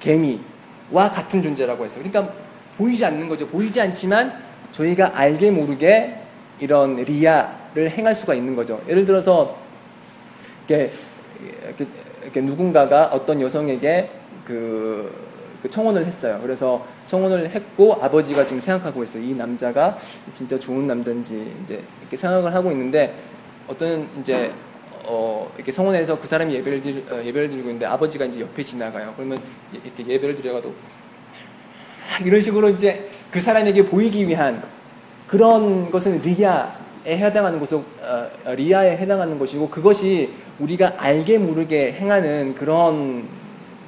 개미와 0.00 1.10
같은 1.10 1.42
존재라고 1.42 1.84
했어요. 1.84 2.02
그러니까 2.02 2.34
보이지 2.78 3.04
않는 3.04 3.28
거죠. 3.28 3.46
보이지 3.48 3.80
않지만 3.80 4.32
저희가 4.72 5.12
알게 5.14 5.50
모르게 5.50 6.16
이런 6.60 6.96
리아를 6.96 7.90
행할 7.90 8.14
수가 8.14 8.34
있는 8.34 8.56
거죠. 8.56 8.80
예를 8.88 9.04
들어서 9.04 9.58
이렇게, 10.66 10.92
이렇게, 11.66 11.86
이렇게 12.22 12.40
누군가가 12.40 13.06
어떤 13.06 13.40
여성에게 13.40 14.10
그, 14.46 15.12
그, 15.62 15.68
청혼을 15.70 16.06
했어요. 16.06 16.38
그래서 16.42 16.86
청혼을 17.06 17.50
했고 17.50 17.98
아버지가 18.00 18.44
지금 18.44 18.60
생각하고 18.60 19.02
있어요. 19.04 19.22
이 19.22 19.34
남자가 19.34 19.98
진짜 20.32 20.58
좋은 20.58 20.86
남자인지 20.86 21.52
이제 21.64 21.82
이렇게 22.00 22.16
생각을 22.16 22.54
하고 22.54 22.70
있는데 22.70 23.14
어떤 23.66 24.08
이제 24.20 24.52
어, 25.04 25.50
이렇게 25.56 25.72
성원에서 25.72 26.20
그 26.20 26.28
사람이 26.28 26.54
예배를, 26.54 26.82
드리, 26.82 27.04
어, 27.10 27.24
예배를 27.24 27.48
드리고 27.48 27.68
있는데 27.68 27.86
아버지가 27.86 28.26
이제 28.26 28.40
옆에 28.40 28.62
지나가요. 28.62 29.14
그러면 29.16 29.38
이렇게 29.72 30.06
예배를 30.06 30.36
드려가도 30.36 30.74
이런 32.24 32.40
식으로 32.40 32.70
이제 32.70 33.08
그 33.30 33.40
사람에게 33.40 33.86
보이기 33.86 34.26
위한 34.26 34.62
그런 35.26 35.90
것은 35.90 36.20
리아에 36.20 36.64
해당하는 37.06 37.60
것이고 37.60 37.84
어, 38.00 38.30
어 38.44 38.52
리야에 38.52 38.96
해당하는 38.96 39.38
것이고 39.38 39.68
그것이 39.68 40.30
우리가 40.58 40.94
알게 40.96 41.38
모르게 41.38 41.92
행하는 41.92 42.54
그런 42.54 43.28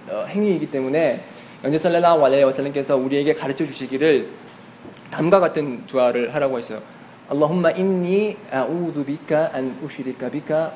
어, 0.08 0.24
행위이기 0.28 0.70
때문에 0.70 1.24
연재 1.64 1.78
설레라 1.78 2.14
와레 2.14 2.42
와살님께서 2.42 2.96
우리에게 2.96 3.34
가르쳐 3.34 3.66
주시기를 3.66 4.28
다음과 5.11 5.40
같은 5.40 5.86
دعاء를 5.86 6.34
하라고 6.34 6.58
했어요. 6.58 6.80
اللهم 7.28 7.70
إني 7.72 8.36
أعوذ 8.50 9.04
بك 9.04 9.50
أن 9.52 9.76
أشرك 9.82 10.30
بك 10.30 10.72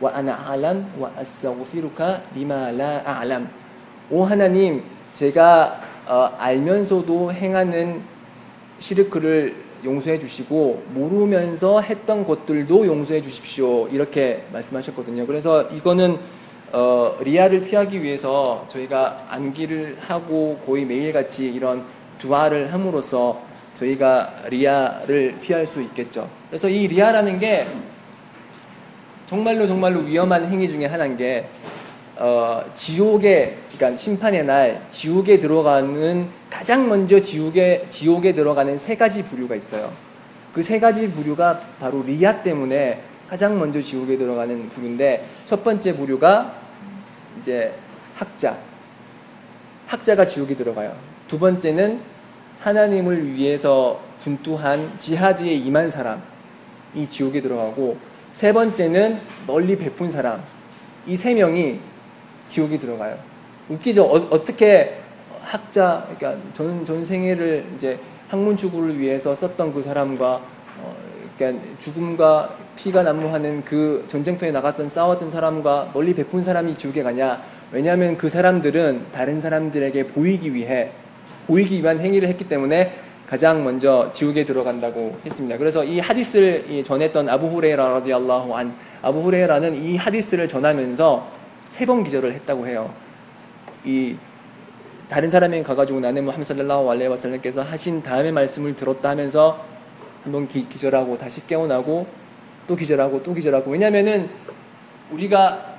وأنا 0.00 0.50
أعلم 0.50 0.94
وأستغفرك 0.98 2.22
لما 2.34 2.70
لا 2.72 3.02
أعلم 3.04 3.48
오 4.10 4.24
하나님 4.24 4.84
제가 5.14 5.80
어, 6.06 6.32
알면서도 6.38 7.32
행하는 7.32 8.02
شرك를 8.78 9.56
용서해 9.84 10.18
주시고 10.18 10.84
모르면서 10.94 11.80
했던 11.80 12.26
것들도 12.26 12.86
용서해 12.86 13.22
주십시오. 13.22 13.88
이렇게 13.88 14.44
말씀하셨거든요. 14.52 15.26
그래서 15.26 15.62
이거는 15.64 16.18
어, 16.72 17.16
رياء를 17.20 17.62
피하기 17.62 18.02
위해서 18.02 18.66
저희가 18.68 19.26
암기를 19.30 19.98
하고 20.00 20.58
거의 20.66 20.84
매일같이 20.84 21.52
이런 21.52 21.84
دعاء를 22.18 22.72
함으로써 22.72 23.40
저희가 23.76 24.42
رياء를 24.50 25.36
피할 25.40 25.66
수 25.66 25.82
있겠죠. 25.82 26.28
그래서 26.48 26.68
이 26.68 26.86
رياء라는 26.88 27.38
게 27.38 27.66
정말로 29.26 29.66
정말로 29.66 30.00
위험한 30.00 30.46
행위 30.46 30.68
중에 30.68 30.86
하나인 30.86 31.16
게 31.16 31.48
어, 32.18 32.62
지옥에 32.74 33.58
그러니까 33.70 34.00
심판의 34.02 34.44
날 34.44 34.86
지옥에 34.90 35.38
들어가는 35.38 36.28
가장 36.50 36.88
먼저 36.88 37.20
지옥에 37.20 37.86
지옥에 37.90 38.32
들어가는 38.34 38.78
세 38.78 38.96
가지 38.96 39.22
부류가 39.22 39.54
있어요. 39.54 39.92
그 40.54 40.62
세 40.62 40.80
가지 40.80 41.06
부류가 41.10 41.60
바로 41.78 42.02
رياء 42.02 42.42
때문에 42.42 43.02
가장 43.28 43.58
먼저 43.58 43.82
지옥에 43.82 44.16
들어가는 44.16 44.70
부류인데 44.70 45.24
첫 45.44 45.62
번째 45.62 45.94
부류가 45.94 46.54
이제 47.40 47.74
학자. 48.14 48.56
학자가 49.86 50.24
지옥에 50.24 50.56
들어가요. 50.56 50.94
두 51.28 51.38
번째는 51.38 52.00
하나님을 52.60 53.34
위해서 53.34 54.00
분투한 54.22 54.98
지하드에 54.98 55.52
임한 55.52 55.90
사람. 55.90 56.22
이 56.94 57.06
지옥에 57.10 57.42
들어가고 57.42 57.98
세 58.32 58.52
번째는 58.52 59.20
널리 59.46 59.76
베푼 59.76 60.10
사람. 60.10 60.42
이 61.06 61.14
세 61.16 61.34
명이 61.34 61.80
지옥에 62.48 62.78
들어가요. 62.78 63.16
웃기죠? 63.68 64.04
어, 64.04 64.44
떻게 64.44 64.98
학자, 65.42 66.06
그러니까 66.16 66.42
전, 66.52 66.84
전 66.84 67.04
생애를 67.04 67.64
이제 67.76 67.98
학문 68.28 68.56
추구를 68.56 68.98
위해서 68.98 69.34
썼던 69.34 69.72
그 69.72 69.82
사람과 69.82 70.40
어, 70.80 70.96
그러니까 71.36 71.64
죽음과 71.78 72.56
피가 72.76 73.02
난무하는 73.02 73.64
그 73.64 74.04
전쟁터에 74.08 74.50
나갔던 74.50 74.88
싸웠던 74.88 75.30
사람과 75.30 75.90
널리 75.92 76.14
베푼 76.14 76.42
사람이 76.44 76.76
지옥에 76.76 77.02
가냐? 77.02 77.42
왜냐하면 77.72 78.16
그 78.16 78.28
사람들은 78.28 79.06
다른 79.12 79.40
사람들에게 79.40 80.08
보이기 80.08 80.54
위해 80.54 80.90
보이기 81.46 81.80
위한 81.80 82.00
행위를 82.00 82.28
했기 82.28 82.48
때문에 82.48 82.92
가장 83.28 83.64
먼저 83.64 84.10
지옥에 84.12 84.44
들어간다고 84.44 85.18
했습니다. 85.24 85.58
그래서 85.58 85.84
이 85.84 85.98
하디스를 85.98 86.84
전했던 86.84 87.28
아부 87.28 87.48
후레이라 87.48 87.88
라디알라후 87.88 88.54
안 88.54 88.74
아부 89.02 89.20
후레이라는 89.20 89.74
이 89.82 89.96
하디스를 89.96 90.48
전하면서 90.48 91.35
세 91.68 91.86
번 91.86 92.04
기절을 92.04 92.32
했다고 92.32 92.66
해요. 92.66 92.92
이 93.84 94.16
다른 95.08 95.30
사람이 95.30 95.62
가가지고 95.62 96.00
나는 96.00 96.24
무함 96.24 96.42
살랄라hu 96.42 96.90
알레이 96.90 97.08
와살람께서 97.08 97.62
하신 97.62 98.02
다음의 98.02 98.32
말씀을 98.32 98.74
들었다 98.74 99.10
하면서 99.10 99.64
한번 100.24 100.48
기 100.48 100.66
절하고 100.78 101.16
다시 101.16 101.46
깨어나고 101.46 102.06
또 102.66 102.74
기절하고 102.74 103.22
또 103.22 103.32
기절하고 103.32 103.70
왜냐면은 103.70 104.28
우리가 105.10 105.76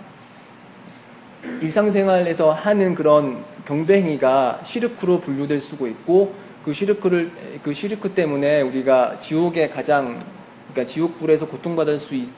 일상생활에서 1.62 2.54
하는 2.54 2.96
그런 2.96 3.44
경배 3.66 4.02
행위가 4.02 4.62
시르크로 4.64 5.20
분류될 5.20 5.62
수도 5.62 5.88
있고 5.88 6.34
그 6.64 6.74
시르크를 6.74 7.32
그 7.64 7.74
시르크 7.74 8.12
때문에 8.12 8.62
우리가 8.62 9.20
지옥에 9.20 9.68
가장 9.68 10.20
그러니까 10.72 10.86
지옥 10.86 11.18
불에서 11.20 11.48
고통받을 11.48 12.00
수 12.00 12.16
있, 12.16 12.30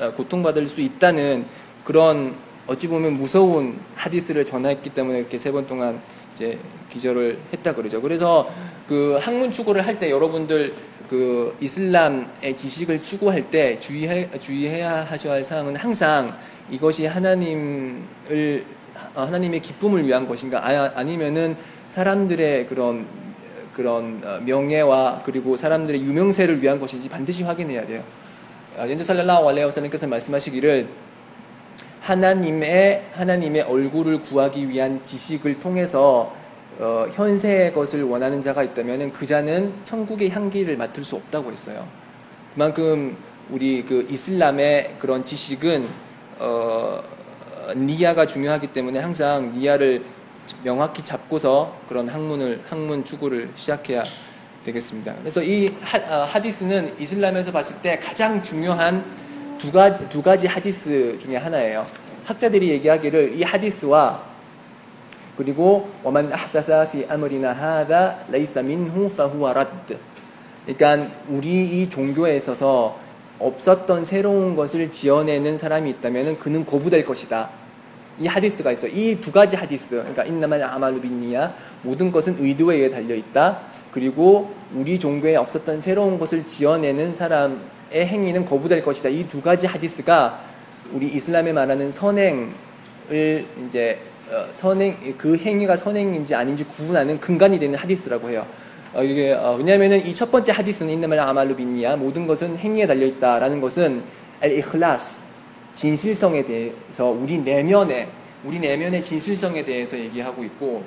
아, 0.00 0.10
고통받을 0.10 0.68
수 0.68 0.80
있다는 0.80 1.46
그런 1.84 2.34
어찌 2.68 2.86
보면 2.86 3.14
무서운 3.14 3.78
하디스를 3.96 4.44
전했기 4.44 4.90
때문에 4.90 5.20
이렇게 5.20 5.38
세 5.38 5.50
번 5.50 5.66
동안 5.66 6.00
이제 6.36 6.58
기절을 6.92 7.38
했다 7.52 7.74
그러죠. 7.74 8.00
그래서 8.00 8.48
그 8.86 9.18
학문 9.20 9.50
추구를 9.50 9.86
할 9.86 9.98
때 9.98 10.10
여러분들 10.10 10.74
그 11.08 11.56
이슬람의 11.60 12.56
지식을 12.56 13.02
추구할 13.02 13.50
때 13.50 13.80
주의해, 13.80 14.28
주의해야 14.38 15.04
하셔야 15.04 15.32
할 15.34 15.44
사항은 15.44 15.74
항상 15.76 16.36
이것이 16.70 17.06
하나님을 17.06 18.64
어, 19.14 19.22
하나님의 19.22 19.60
기쁨을 19.60 20.06
위한 20.06 20.28
것인가 20.28 20.58
아, 20.66 20.92
아니면은 20.94 21.56
사람들의 21.88 22.66
그런 22.68 23.06
그런 23.74 24.20
어, 24.24 24.38
명예와 24.44 25.22
그리고 25.24 25.56
사람들의 25.56 26.02
유명세를 26.02 26.62
위한 26.62 26.78
것인지 26.78 27.08
반드시 27.08 27.42
확인해야 27.42 27.86
돼요. 27.86 28.02
연주 28.78 29.02
살랄라hu 29.02 29.48
알레이 29.48 29.64
와살님께서 29.64 30.06
말씀하시기를 30.06 30.86
하나님의 32.08 33.04
하나님의 33.12 33.62
얼굴을 33.62 34.22
구하기 34.22 34.70
위한 34.70 35.02
지식을 35.04 35.60
통해서 35.60 36.34
어, 36.78 37.06
현세의 37.12 37.74
것을 37.74 38.02
원하는 38.02 38.40
자가 38.40 38.62
있다면 38.62 39.12
그 39.12 39.26
자는 39.26 39.74
천국의 39.84 40.30
향기를 40.30 40.78
맡을 40.78 41.04
수 41.04 41.16
없다고 41.16 41.52
했어요. 41.52 41.86
그만큼 42.54 43.14
우리 43.50 43.84
그 43.84 44.06
이슬람의 44.08 44.96
그런 44.98 45.22
지식은 45.22 45.86
어, 46.38 47.02
니아가 47.76 48.26
중요하기 48.26 48.68
때문에 48.68 49.00
항상 49.00 49.58
니아를 49.58 50.02
명확히 50.64 51.04
잡고서 51.04 51.76
그런 51.90 52.08
학문을 52.08 52.62
학문 52.70 53.04
추구를 53.04 53.50
시작해야 53.54 54.02
되겠습니다. 54.64 55.14
그래서 55.20 55.42
이 55.42 55.76
하, 55.82 55.98
어, 55.98 56.24
하디스는 56.24 56.98
이슬람에서 56.98 57.52
봤을 57.52 57.76
때 57.82 57.98
가장 57.98 58.42
중요한 58.42 59.04
두 59.57 59.71
가지 59.71 60.09
두 60.09 60.21
가지 60.21 60.47
하디스 60.47 61.19
중에 61.19 61.37
하나예요. 61.37 61.85
학자들이 62.25 62.69
얘기하기를 62.69 63.35
이 63.35 63.43
하디스와 63.43 64.21
그리고 65.37 65.89
ومن 66.03 66.31
أحدث 66.31 66.91
في 66.91 67.05
أمرنا 67.09 67.51
هذا 67.51 68.25
ليس 68.29 68.57
منه 68.57 69.09
فهو 69.17 69.49
رد. 69.51 69.97
그러니까 70.65 71.07
우리 71.27 71.63
이 71.63 71.89
종교에 71.89 72.37
있어서 72.37 72.97
없었던 73.39 74.05
새로운 74.05 74.55
것을 74.55 74.91
지어내는 74.91 75.57
사람이 75.57 75.89
있다면 75.89 76.39
그는 76.39 76.65
거부될 76.65 77.03
것이다. 77.05 77.49
이 78.19 78.27
하디스가 78.27 78.71
있어. 78.73 78.87
이 78.87 79.19
두 79.19 79.31
가지 79.31 79.55
하디스. 79.55 79.89
그러니까 79.89 80.23
인나말 80.23 80.61
아말루 80.63 81.01
빈니야. 81.01 81.53
모든 81.81 82.11
것은 82.11 82.37
의도에 82.39 82.75
의해 82.75 82.89
달려 82.91 83.15
있다. 83.15 83.59
그리고 83.91 84.53
우리 84.73 84.99
종교에 84.99 85.35
없었던 85.35 85.81
새로운 85.81 86.19
것을 86.19 86.45
지어내는 86.45 87.15
사람의 87.15 87.57
행위는 87.92 88.44
거부될 88.44 88.82
것이다. 88.82 89.08
이 89.08 89.26
두 89.28 89.40
가지 89.40 89.66
하디스가 89.66 90.40
우리 90.92 91.06
이슬람에 91.08 91.52
말하는 91.52 91.90
선행을 91.92 92.50
이제 93.66 93.98
어, 94.30 94.46
선행 94.52 94.96
그 95.16 95.36
행위가 95.38 95.76
선행인지 95.76 96.34
아닌지 96.34 96.64
구분하는 96.64 97.18
근간이 97.20 97.58
되는 97.58 97.78
하디스라고 97.78 98.28
해요. 98.30 98.46
어, 98.94 99.02
이게 99.02 99.32
어, 99.32 99.54
왜냐하면은 99.58 100.04
이 100.06 100.14
첫 100.14 100.30
번째 100.30 100.52
하디스는 100.52 100.92
인나말 100.92 101.18
아말루 101.20 101.56
빈니야 101.56 101.96
모든 101.96 102.26
것은 102.26 102.58
행위에 102.58 102.86
달려 102.86 103.06
있다라는 103.06 103.60
것은 103.60 104.02
알 104.40 104.52
이클라스 104.52 105.22
진실성에 105.74 106.44
대해서 106.44 107.06
우리 107.06 107.38
내면에 107.38 108.08
우리 108.44 108.58
내면의 108.58 109.02
진실성에 109.02 109.64
대해서 109.64 109.98
얘기하고 109.98 110.44
있고 110.44 110.82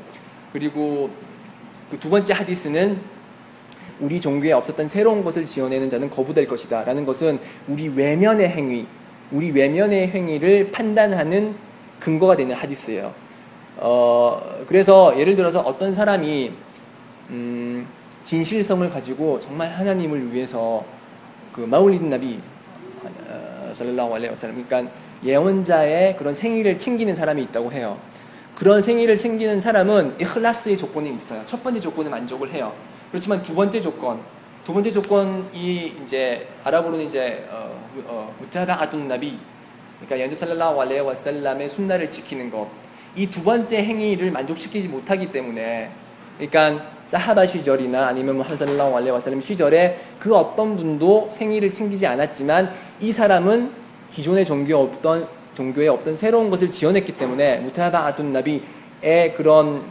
그리고 0.53 1.09
그 1.89 1.97
두 1.99 2.09
번째 2.09 2.33
하디스는 2.33 2.99
우리 4.01 4.19
종교에 4.19 4.51
없었던 4.51 4.87
새로운 4.87 5.23
것을 5.23 5.45
지어내는 5.45 5.89
자는 5.89 6.09
거부될 6.09 6.47
것이다 6.47 6.83
라는 6.83 7.05
것은 7.05 7.39
우리 7.67 7.87
외면의 7.87 8.49
행위 8.49 8.87
우리 9.31 9.51
외면의 9.51 10.09
행위를 10.09 10.71
판단하는 10.71 11.55
근거가 11.99 12.35
되는 12.35 12.53
하디스예요. 12.55 13.13
어, 13.77 14.41
그래서 14.67 15.17
예를 15.17 15.35
들어서 15.35 15.61
어떤 15.61 15.93
사람이 15.93 16.51
음, 17.29 17.87
진실성을 18.25 18.89
가지고 18.89 19.39
정말 19.39 19.71
하나님을 19.71 20.33
위해서 20.33 20.83
그 21.53 21.61
마울리드 21.61 22.03
나비 22.03 22.39
살랄라hu 23.73 24.15
알레이 24.15 24.29
와살람 24.29 24.65
그러니까 24.65 24.91
예언자의 25.23 26.17
그런 26.17 26.33
생일을 26.33 26.77
챙기는 26.77 27.15
사람이 27.15 27.41
있다고 27.43 27.71
해요. 27.71 27.97
그런 28.55 28.81
생일을 28.81 29.17
챙기는 29.17 29.61
사람은 29.61 30.15
이클라스의 30.19 30.77
조건이 30.77 31.13
있어요. 31.15 31.41
첫 31.45 31.63
번째 31.63 31.79
조건은 31.79 32.11
만족을 32.11 32.51
해요. 32.51 32.73
그렇지만 33.11 33.43
두 33.43 33.53
번째 33.53 33.81
조건, 33.81 34.19
두 34.65 34.73
번째 34.73 34.91
조건이 34.91 35.93
이제 36.03 36.47
아랍어로는 36.63 37.05
이제 37.05 37.45
어, 37.49 38.33
무타바 38.39 38.73
어, 38.73 38.77
아둔 38.79 39.07
나비, 39.07 39.37
그러니까 39.99 40.19
연주 40.19 40.35
살랄라hu 40.35 40.81
알레이 40.81 40.99
와살람의 41.01 41.69
순나를 41.69 42.09
지키는 42.09 42.49
것. 42.49 42.67
이 43.15 43.27
두 43.27 43.43
번째 43.43 43.83
행위를 43.83 44.31
만족시키지 44.31 44.87
못하기 44.87 45.31
때문에 45.31 45.91
그러니까 46.37 46.85
사하바 47.03 47.45
시절이나 47.45 48.07
아니면 48.07 48.37
뭐 48.37 48.45
하살라우 48.45 48.95
알레 48.95 49.09
와살람 49.09 49.41
시절에 49.41 49.99
그 50.17 50.33
어떤 50.35 50.75
분도 50.77 51.27
생일을 51.29 51.73
챙기지 51.73 52.07
않았지만 52.07 52.73
이 53.01 53.11
사람은 53.11 53.71
기존의 54.13 54.45
종교에 54.45 54.73
없던 54.75 55.27
종교에 55.55 55.87
없던 55.89 56.15
새로운 56.17 56.49
것을 56.49 56.71
지어냈기 56.71 57.17
때문에 57.17 57.59
무타바 57.59 58.05
아둔 58.05 58.31
나비의 58.33 59.33
그런 59.35 59.81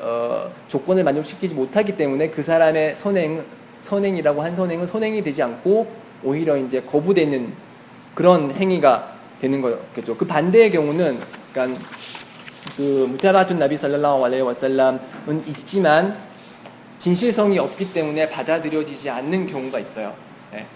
어, 0.00 0.50
조건을 0.68 1.04
만족시키지 1.04 1.54
못하기 1.54 1.96
때문에 1.96 2.30
그 2.30 2.42
사람의 2.42 2.96
선행 2.96 3.44
선행이라고 3.82 4.42
한 4.42 4.56
선행은 4.56 4.86
선행이 4.86 5.22
되지 5.22 5.42
않고 5.42 5.86
오히려 6.22 6.56
이제 6.56 6.82
거부되는 6.82 7.52
그런 8.14 8.54
행위가 8.54 9.14
되는 9.40 9.60
거겠죠. 9.62 10.16
그 10.16 10.26
반대의 10.26 10.70
경우는 10.70 11.18
그러니까 11.52 11.80
그 12.76 13.06
무타바툰 13.10 13.58
나비 13.58 13.76
살랄라hu 13.76 14.24
알레이 14.24 14.40
와살람은 14.40 15.44
있지만 15.48 16.16
진실성이 16.98 17.58
없기 17.58 17.92
때문에 17.92 18.28
받아들여지지 18.28 19.08
않는 19.08 19.46
경우가 19.46 19.78
있어요. 19.78 20.14
네. 20.52 20.66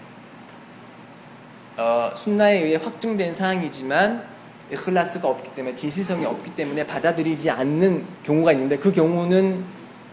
어, 1.77 2.09
순나에 2.15 2.63
의해 2.63 2.77
확증된 2.77 3.33
사항이지만 3.33 4.34
클라스가 4.73 5.27
없기 5.27 5.53
때문에 5.53 5.75
진실성이 5.75 6.25
없기 6.25 6.55
때문에 6.55 6.85
받아들이지 6.87 7.49
않는 7.49 8.03
경우가 8.23 8.51
있는데 8.53 8.77
그 8.77 8.91
경우는 8.91 9.63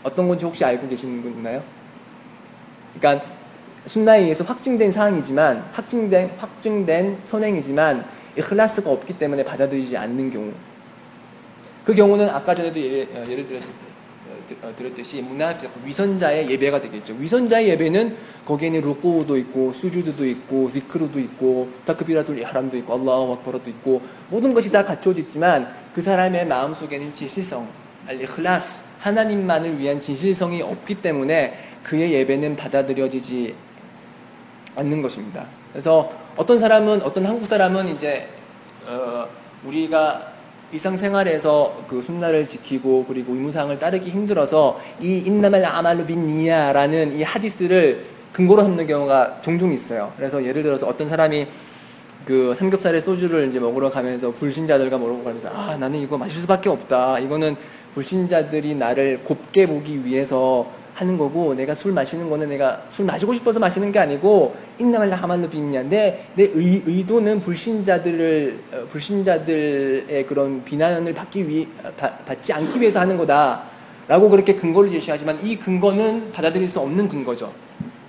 어떤 0.03 0.29
건지 0.29 0.45
혹시 0.45 0.65
알고 0.65 0.89
계시는 0.89 1.23
분 1.23 1.33
있나요? 1.33 1.63
그러니까 2.99 3.25
순나에 3.87 4.23
의해서 4.23 4.45
확증된 4.45 4.93
사항이지만 4.93 5.71
확증된 5.73 6.33
확증된 6.39 7.21
선행이지만 7.25 8.05
클라스가 8.41 8.91
없기 8.91 9.19
때문에 9.19 9.45
받아들이지 9.45 9.97
않는 9.97 10.31
경우 10.31 10.53
그 11.85 11.95
경우는 11.95 12.29
아까 12.29 12.55
전에도 12.55 12.79
예를, 12.81 13.09
어, 13.15 13.25
예를 13.29 13.49
들었, 13.49 13.61
말씀 13.61 13.92
드렸듯이 14.77 15.23
무나픽 15.23 15.71
위선자의 15.85 16.51
예배가 16.51 16.81
되겠죠. 16.81 17.15
위선자의 17.15 17.69
예배는 17.71 18.17
거기에는 18.45 18.81
루쿠도 18.81 19.37
있고 19.39 19.73
수주드도 19.73 20.27
있고 20.27 20.71
지크루도 20.71 21.19
있고 21.21 21.69
타크비라tul 21.85 22.39
이하람도 22.39 22.77
있고 22.79 22.95
알라후 22.95 23.33
악바라도 23.35 23.71
있고 23.71 24.03
모든 24.31 24.55
것이 24.55 24.71
다 24.71 24.85
갖춰져 24.85 25.21
있지만 25.21 25.75
그 25.95 26.03
사람의 26.03 26.47
마음 26.47 26.75
속에는 26.75 27.13
진실성, 27.13 27.69
알리 28.07 28.27
클라스 28.27 28.85
하나님만을 29.01 29.79
위한 29.79 30.01
진실성이 30.01 30.63
없기 30.63 30.97
때문에 30.97 31.59
그의 31.83 32.13
예배는 32.13 32.57
받아들여지지 32.57 33.55
않는 34.77 35.03
것입니다. 35.03 35.47
그래서 35.73 36.13
어떤 36.37 36.59
사람은 36.59 37.03
어떤 37.03 37.27
한국 37.27 37.47
사람은 37.47 37.89
이제 37.89 38.29
어, 38.89 39.29
우리가 39.65 40.32
일상생활에서 40.73 41.85
그 41.89 42.01
순나를 42.01 42.49
지키고 42.49 43.05
그리고 43.07 43.35
의무상을 43.35 43.79
따르기 43.79 44.11
힘들어서 44.11 44.81
이 45.01 45.19
인나말 45.19 45.65
아말루 45.65 46.07
빈니야라는 46.07 47.19
이 47.19 47.23
하디스를 47.23 48.05
근거로 48.33 48.63
삼는 48.63 48.87
경우가 48.87 49.43
종종 49.43 49.73
있어요. 49.73 50.13
그래서 50.17 50.43
예를 50.45 50.63
들어서 50.63 50.87
어떤 50.87 51.09
사람이 51.09 51.47
그 52.25 52.55
삼겹살에 52.59 53.01
소주를 53.01 53.49
이제 53.51 53.61
먹으러 53.61 53.91
가면서 53.91 54.31
불신자들과 54.31 54.97
먹으러 54.97 55.23
가면서 55.23 55.49
아 55.51 55.77
나는 55.77 55.99
이거 55.99 56.17
마실 56.17 56.41
수밖에 56.41 56.71
없다. 56.71 57.19
이거는 57.19 57.57
불신자들이 57.95 58.75
나를 58.77 59.21
곱게 59.25 59.67
보기 59.67 60.05
위해서 60.07 60.67
하는 61.03 61.19
거고 61.19 61.55
내가 61.55 61.75
술 61.75 61.93
마시는 61.93 62.31
거는 62.31 62.49
내가 62.49 62.83
술 62.91 63.05
마시고 63.05 63.35
싶어서 63.35 63.59
마시는 63.59 63.93
게 63.93 63.99
아니고 63.99 64.55
인나말라 64.79 65.17
하말로 65.17 65.49
빈냐 65.49 65.83
내, 65.83 66.25
내 66.35 66.45
의, 66.45 66.83
의도는 66.87 67.41
불신자들을 67.41 68.61
어, 68.73 68.87
불신자들의 68.91 70.27
그런 70.27 70.65
비난을 70.65 71.13
받기 71.13 71.49
위해 71.49 71.67
받지 72.27 72.53
않기 72.53 72.81
위해서 72.81 73.01
하는 73.01 73.17
거다라고 73.17 74.31
그렇게 74.31 74.55
근거를 74.55 74.91
제시하지만 74.91 75.39
이 75.45 75.57
근거는 75.57 76.33
받아들일 76.33 76.71
수 76.71 76.81
없는 76.81 77.09
근거죠. 77.09 77.53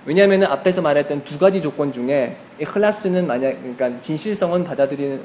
왜냐하면 0.06 0.44
앞에서 0.44 0.82
말했던 0.82 1.24
두 1.24 1.38
가지 1.38 1.60
조건 1.60 1.92
중에 1.92 2.36
이 2.60 2.64
클라스는 2.64 3.26
만약 3.26 3.56
그러니까 3.60 4.00
진실성은 4.02 4.64
받아들이는 4.64 5.20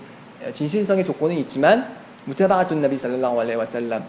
진실성의 0.54 1.06
조건은 1.06 1.38
있지만 1.40 1.88
무테바가툰 2.26 2.82
나비 2.82 2.98
살랄라hu 2.98 3.42
알레이 3.42 3.56
와살람 3.56 4.04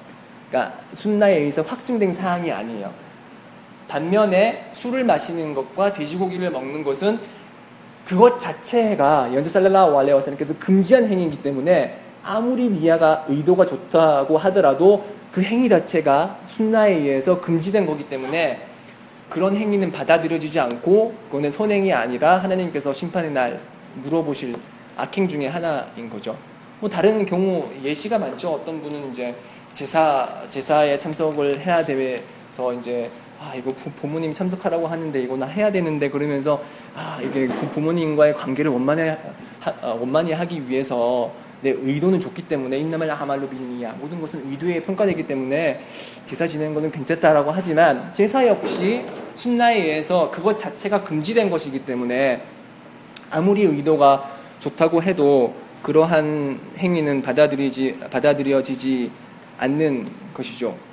그러니까 0.48 0.78
순나에 0.94 1.38
의해서 1.38 1.62
확증된 1.62 2.12
사항이 2.12 2.50
아니에요. 2.50 3.09
반면에 3.90 4.70
술을 4.74 5.04
마시는 5.04 5.52
것과 5.52 5.92
돼지고기를 5.92 6.50
먹는 6.50 6.84
것은 6.84 7.18
그것 8.06 8.38
자체가 8.40 9.30
살랄라hu 9.42 9.98
알레이 9.98 10.14
와살람께서 10.14 10.54
금지한 10.58 11.08
행위이기 11.08 11.42
때문에 11.42 11.98
아무리 12.22 12.68
니아가 12.70 13.24
의도가 13.28 13.66
좋다고 13.66 14.38
하더라도 14.38 15.04
그 15.32 15.42
행위 15.42 15.68
자체가 15.68 16.38
순나에 16.48 16.92
의해서 16.92 17.40
금지된 17.40 17.86
거기 17.86 18.08
때문에 18.08 18.60
그런 19.28 19.56
행위는 19.56 19.92
받아들여지지 19.92 20.58
않고 20.58 21.14
그거는 21.26 21.50
선행이 21.50 21.92
아니라 21.92 22.38
하나님께서 22.38 22.92
심판의 22.92 23.30
날 23.32 23.60
물어보실 24.02 24.54
악행 24.96 25.28
중에 25.28 25.46
하나인 25.46 26.10
거죠. 26.10 26.36
뭐 26.80 26.88
다른 26.88 27.24
경우 27.26 27.68
예시가 27.82 28.18
많죠. 28.18 28.54
어떤 28.54 28.82
분은 28.82 29.12
이제 29.12 29.34
제사 29.72 30.28
제사에 30.48 30.98
참석을 30.98 31.60
해야 31.60 31.84
돼서 31.84 32.72
이제 32.72 33.10
아 33.42 33.54
이거 33.54 33.72
부모님 33.72 34.34
참석하라고 34.34 34.86
하는데 34.86 35.18
이거 35.18 35.34
나 35.34 35.46
해야 35.46 35.72
되는데 35.72 36.10
그러면서 36.10 36.62
아 36.94 37.18
이게 37.22 37.48
부모님과의 37.48 38.34
관계를 38.34 38.70
원만히 38.70 39.08
하, 39.58 39.70
어, 39.80 39.96
원만히 39.98 40.34
하기 40.34 40.68
위해서 40.68 41.32
내 41.62 41.70
의도는 41.70 42.20
좋기 42.20 42.42
때문에 42.48 42.76
인나말 42.76 43.08
하말로 43.08 43.48
비니야 43.48 43.92
모든 43.98 44.20
것은 44.20 44.50
의도에 44.50 44.82
평가되기 44.82 45.26
때문에 45.26 45.86
제사 46.26 46.46
지내는 46.46 46.74
것은 46.74 46.92
괜찮다라고 46.92 47.50
하지만 47.50 48.12
제사 48.12 48.46
역시 48.46 49.06
순나에 49.36 49.76
의해서 49.76 50.30
그것 50.30 50.58
자체가 50.58 51.02
금지된 51.04 51.48
것이기 51.48 51.86
때문에 51.86 52.42
아무리 53.30 53.62
의도가 53.62 54.32
좋다고 54.58 55.02
해도 55.02 55.54
그러한 55.82 56.60
행위는 56.76 57.22
받아들이지 57.22 58.00
받아들여지지 58.10 59.10
않는 59.56 60.06
것이죠. 60.34 60.89